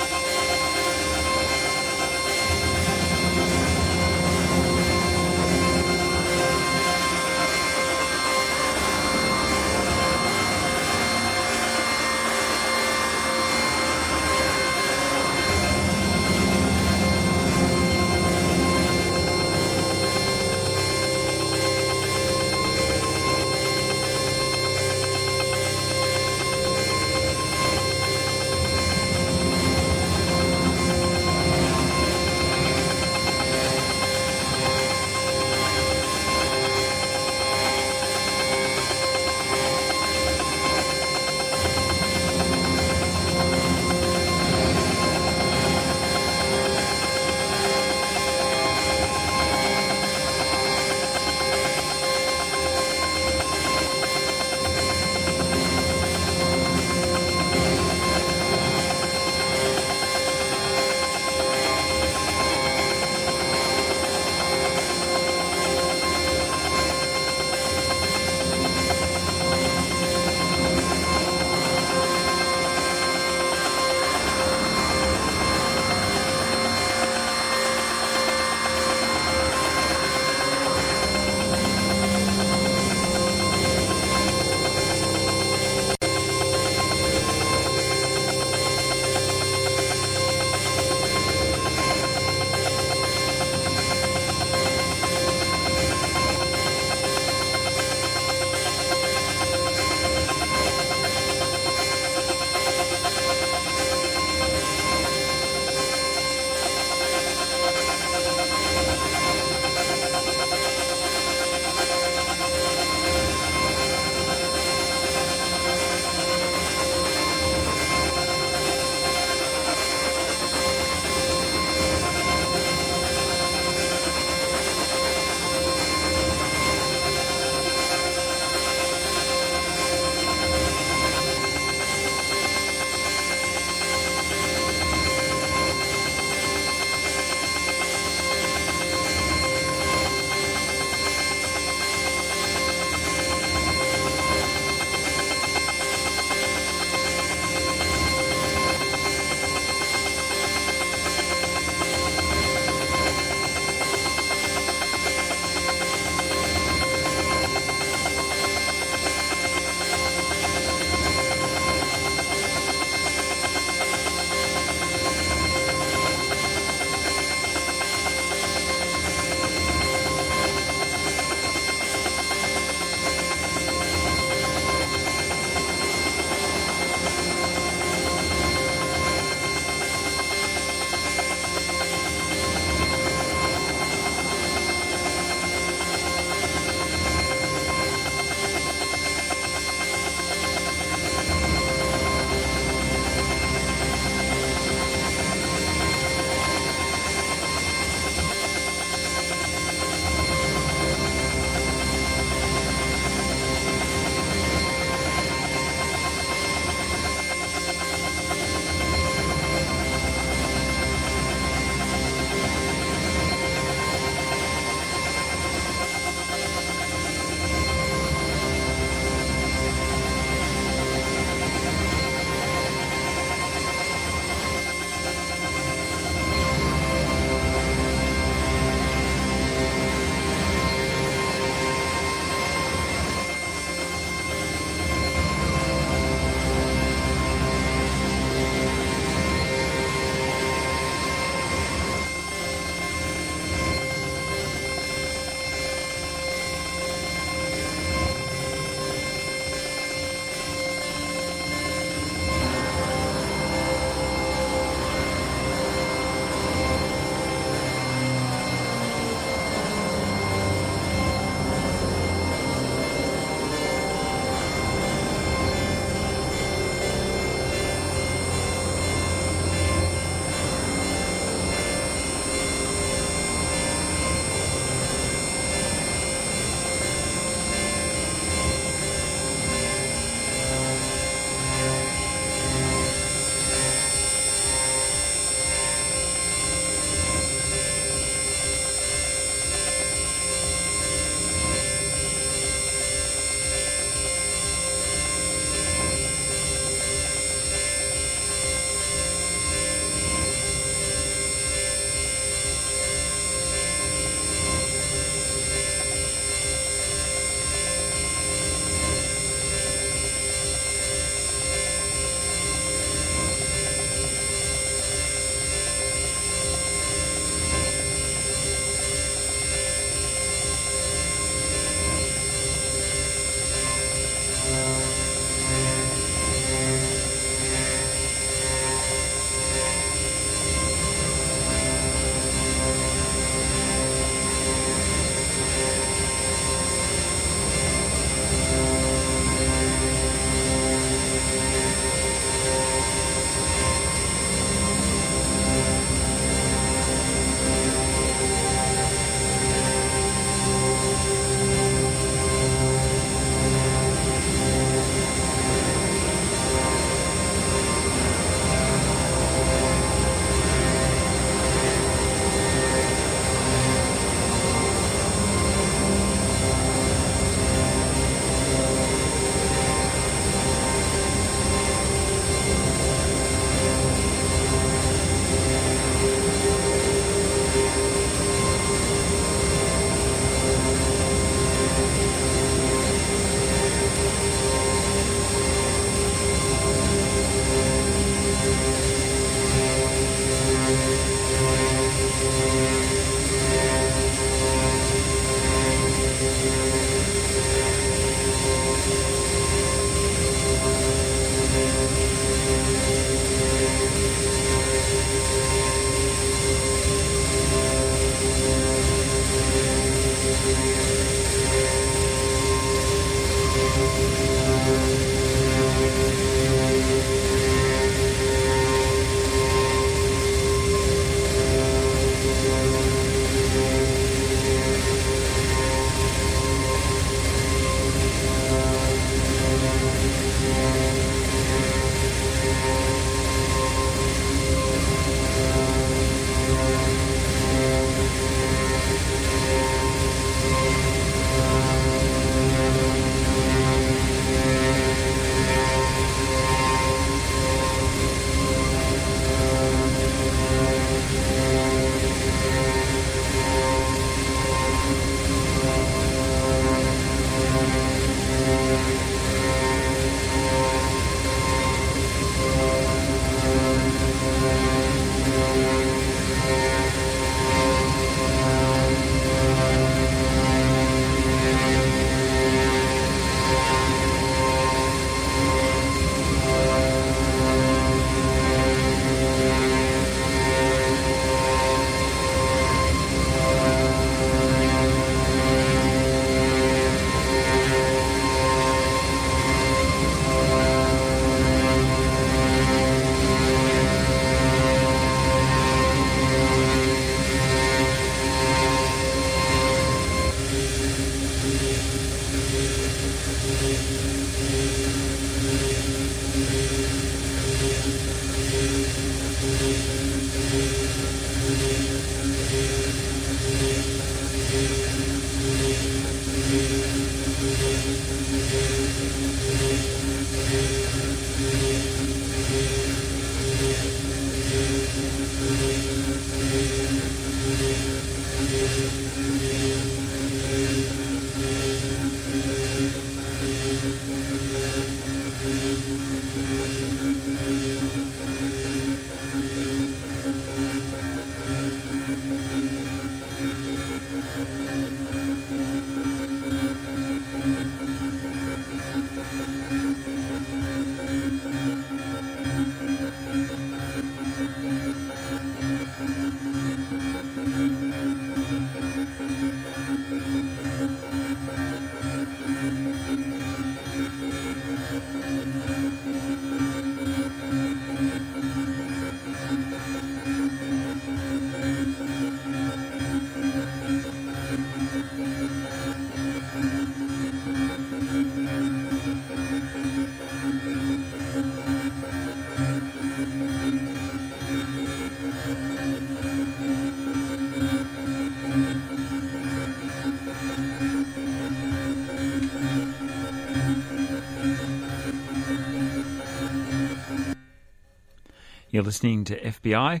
You're 598.82 598.86
listening 598.86 599.22
to 599.26 599.38
FBI 599.38 600.00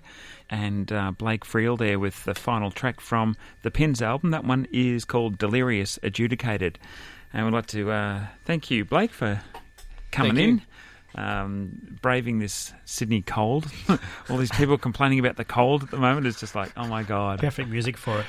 and 0.50 0.90
uh, 0.90 1.12
Blake 1.12 1.44
Friel 1.44 1.78
there 1.78 2.00
with 2.00 2.24
the 2.24 2.34
final 2.34 2.72
track 2.72 3.00
from 3.00 3.36
the 3.62 3.70
Pins 3.70 4.02
album. 4.02 4.32
That 4.32 4.44
one 4.44 4.66
is 4.72 5.04
called 5.04 5.38
Delirious 5.38 6.00
Adjudicated. 6.02 6.80
And 7.32 7.44
we'd 7.46 7.54
like 7.54 7.66
to 7.66 7.92
uh, 7.92 8.26
thank 8.44 8.72
you, 8.72 8.84
Blake, 8.84 9.12
for 9.12 9.40
coming 10.10 10.34
Thank 10.34 10.46
you. 10.46 10.60
in. 11.14 11.24
Um, 11.24 11.98
braving 12.02 12.40
this 12.40 12.72
Sydney 12.84 13.22
cold. 13.22 13.70
All 14.28 14.36
these 14.36 14.50
people 14.50 14.76
complaining 14.78 15.20
about 15.20 15.36
the 15.36 15.44
cold 15.44 15.84
at 15.84 15.92
the 15.92 15.98
moment. 15.98 16.26
is 16.26 16.40
just 16.40 16.56
like, 16.56 16.72
oh 16.76 16.88
my 16.88 17.04
God. 17.04 17.38
Perfect 17.38 17.68
music 17.68 17.96
for 17.96 18.18
it. 18.18 18.26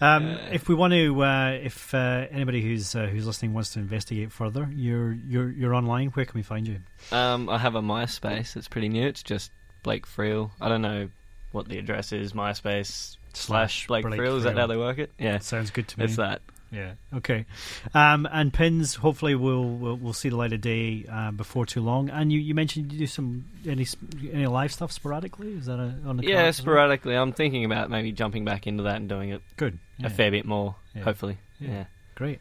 Um, 0.00 0.36
if 0.50 0.68
we 0.68 0.74
want 0.74 0.92
to, 0.92 1.22
uh, 1.22 1.50
if 1.62 1.94
uh, 1.94 2.26
anybody 2.32 2.62
who's 2.62 2.96
uh, 2.96 3.06
who's 3.06 3.28
listening 3.28 3.54
wants 3.54 3.70
to 3.74 3.78
investigate 3.78 4.32
further, 4.32 4.68
you're 4.74 5.12
you're 5.12 5.50
you're 5.50 5.74
online. 5.74 6.08
Where 6.08 6.24
can 6.24 6.36
we 6.36 6.42
find 6.42 6.66
you? 6.66 6.80
Um, 7.12 7.48
I 7.48 7.58
have 7.58 7.76
a 7.76 7.82
MySpace. 7.82 8.56
It's 8.56 8.66
pretty 8.66 8.88
new. 8.88 9.06
It's 9.06 9.22
just 9.22 9.52
Blake 9.84 10.06
Friel. 10.08 10.50
I 10.60 10.68
don't 10.68 10.82
know 10.82 11.08
what 11.52 11.68
the 11.68 11.78
address 11.78 12.10
is. 12.12 12.32
MySpace 12.32 13.16
slash 13.34 13.86
Blake, 13.86 14.04
Blake 14.04 14.18
Friel. 14.20 14.36
Is 14.38 14.42
that 14.42 14.56
how 14.58 14.66
they 14.66 14.76
work 14.76 14.98
it? 14.98 15.12
Yeah, 15.20 15.38
Sounds 15.38 15.70
good 15.70 15.86
to 15.86 15.98
me. 16.00 16.06
it's 16.06 16.16
that. 16.16 16.42
Yeah. 16.72 16.94
Okay. 17.14 17.46
Um, 17.94 18.26
and 18.32 18.52
pins. 18.52 18.96
Hopefully, 18.96 19.36
we'll 19.36 19.62
we'll, 19.64 19.94
we'll 19.96 20.12
see 20.12 20.28
the 20.30 20.36
light 20.36 20.52
of 20.52 20.60
day 20.60 21.04
uh, 21.08 21.30
before 21.30 21.66
too 21.66 21.82
long. 21.82 22.10
And 22.10 22.32
you, 22.32 22.40
you 22.40 22.52
mentioned 22.52 22.92
you 22.92 22.98
do 22.98 23.06
some 23.06 23.44
any 23.64 23.86
any 24.32 24.48
live 24.48 24.72
stuff 24.72 24.90
sporadically. 24.90 25.52
Is 25.52 25.66
that 25.66 25.78
a, 25.78 25.94
on 26.04 26.16
the 26.16 26.24
Yeah, 26.26 26.42
cards 26.42 26.58
as 26.58 26.66
well? 26.66 26.72
sporadically. 26.74 27.14
I'm 27.14 27.32
thinking 27.32 27.64
about 27.64 27.90
maybe 27.90 28.10
jumping 28.10 28.44
back 28.44 28.66
into 28.66 28.82
that 28.84 28.96
and 28.96 29.08
doing 29.08 29.30
it 29.30 29.40
Good. 29.56 29.78
Yeah. 29.98 30.08
a 30.08 30.10
fair 30.10 30.32
bit 30.32 30.46
more. 30.46 30.74
Yeah. 30.96 31.02
Hopefully. 31.04 31.38
Yeah. 31.60 31.68
Yeah. 31.70 31.84
Great. 32.16 32.40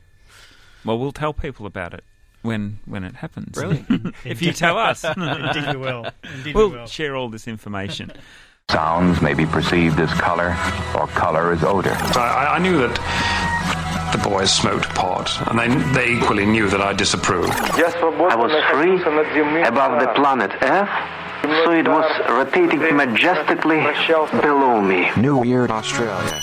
Well, 0.84 0.98
we'll 0.98 1.12
tell 1.12 1.34
people 1.34 1.68
about 1.68 1.94
it 1.94 2.04
when 2.44 2.80
when 2.86 3.04
it 3.04 3.16
happens. 3.16 3.54
Brilliant. 3.54 4.16
if 4.26 4.42
you 4.42 4.54
tell 4.54 4.78
us. 4.78 5.04
Indeed, 5.18 5.70
we 5.72 5.78
will. 5.78 6.06
Indeed, 6.36 6.46
we 6.46 6.54
we'll 6.54 6.70
will. 6.70 6.86
share 6.86 7.16
all 7.16 7.30
this 7.30 7.48
information. 7.48 8.12
Sounds 8.72 9.22
may 9.22 9.34
be 9.34 9.46
perceived 9.46 10.00
as 10.00 10.10
color, 10.14 10.56
or 10.96 11.08
color 11.08 11.52
as 11.52 11.64
odor. 11.64 11.92
I, 11.92 12.56
I 12.56 12.60
knew 12.60 12.78
that 12.78 14.14
the 14.14 14.30
boys 14.30 14.52
smoked 14.54 14.88
pot, 14.96 15.30
and 15.50 15.60
they, 15.60 15.68
they 15.94 16.18
equally 16.18 16.46
knew 16.46 16.70
that 16.70 16.82
I 16.82 16.94
disapproved. 16.94 17.52
I 17.52 18.36
was 18.36 18.52
free 18.72 19.64
above 19.64 20.00
the 20.00 20.08
planet 20.14 20.52
Earth, 20.62 20.90
so 21.66 21.72
it 21.72 21.88
was 21.88 22.06
rotating 22.30 22.96
majestically 22.96 23.82
below 24.42 24.82
me. 24.82 25.10
New 25.18 25.38
Weird 25.38 25.70
Australia. 25.70 26.40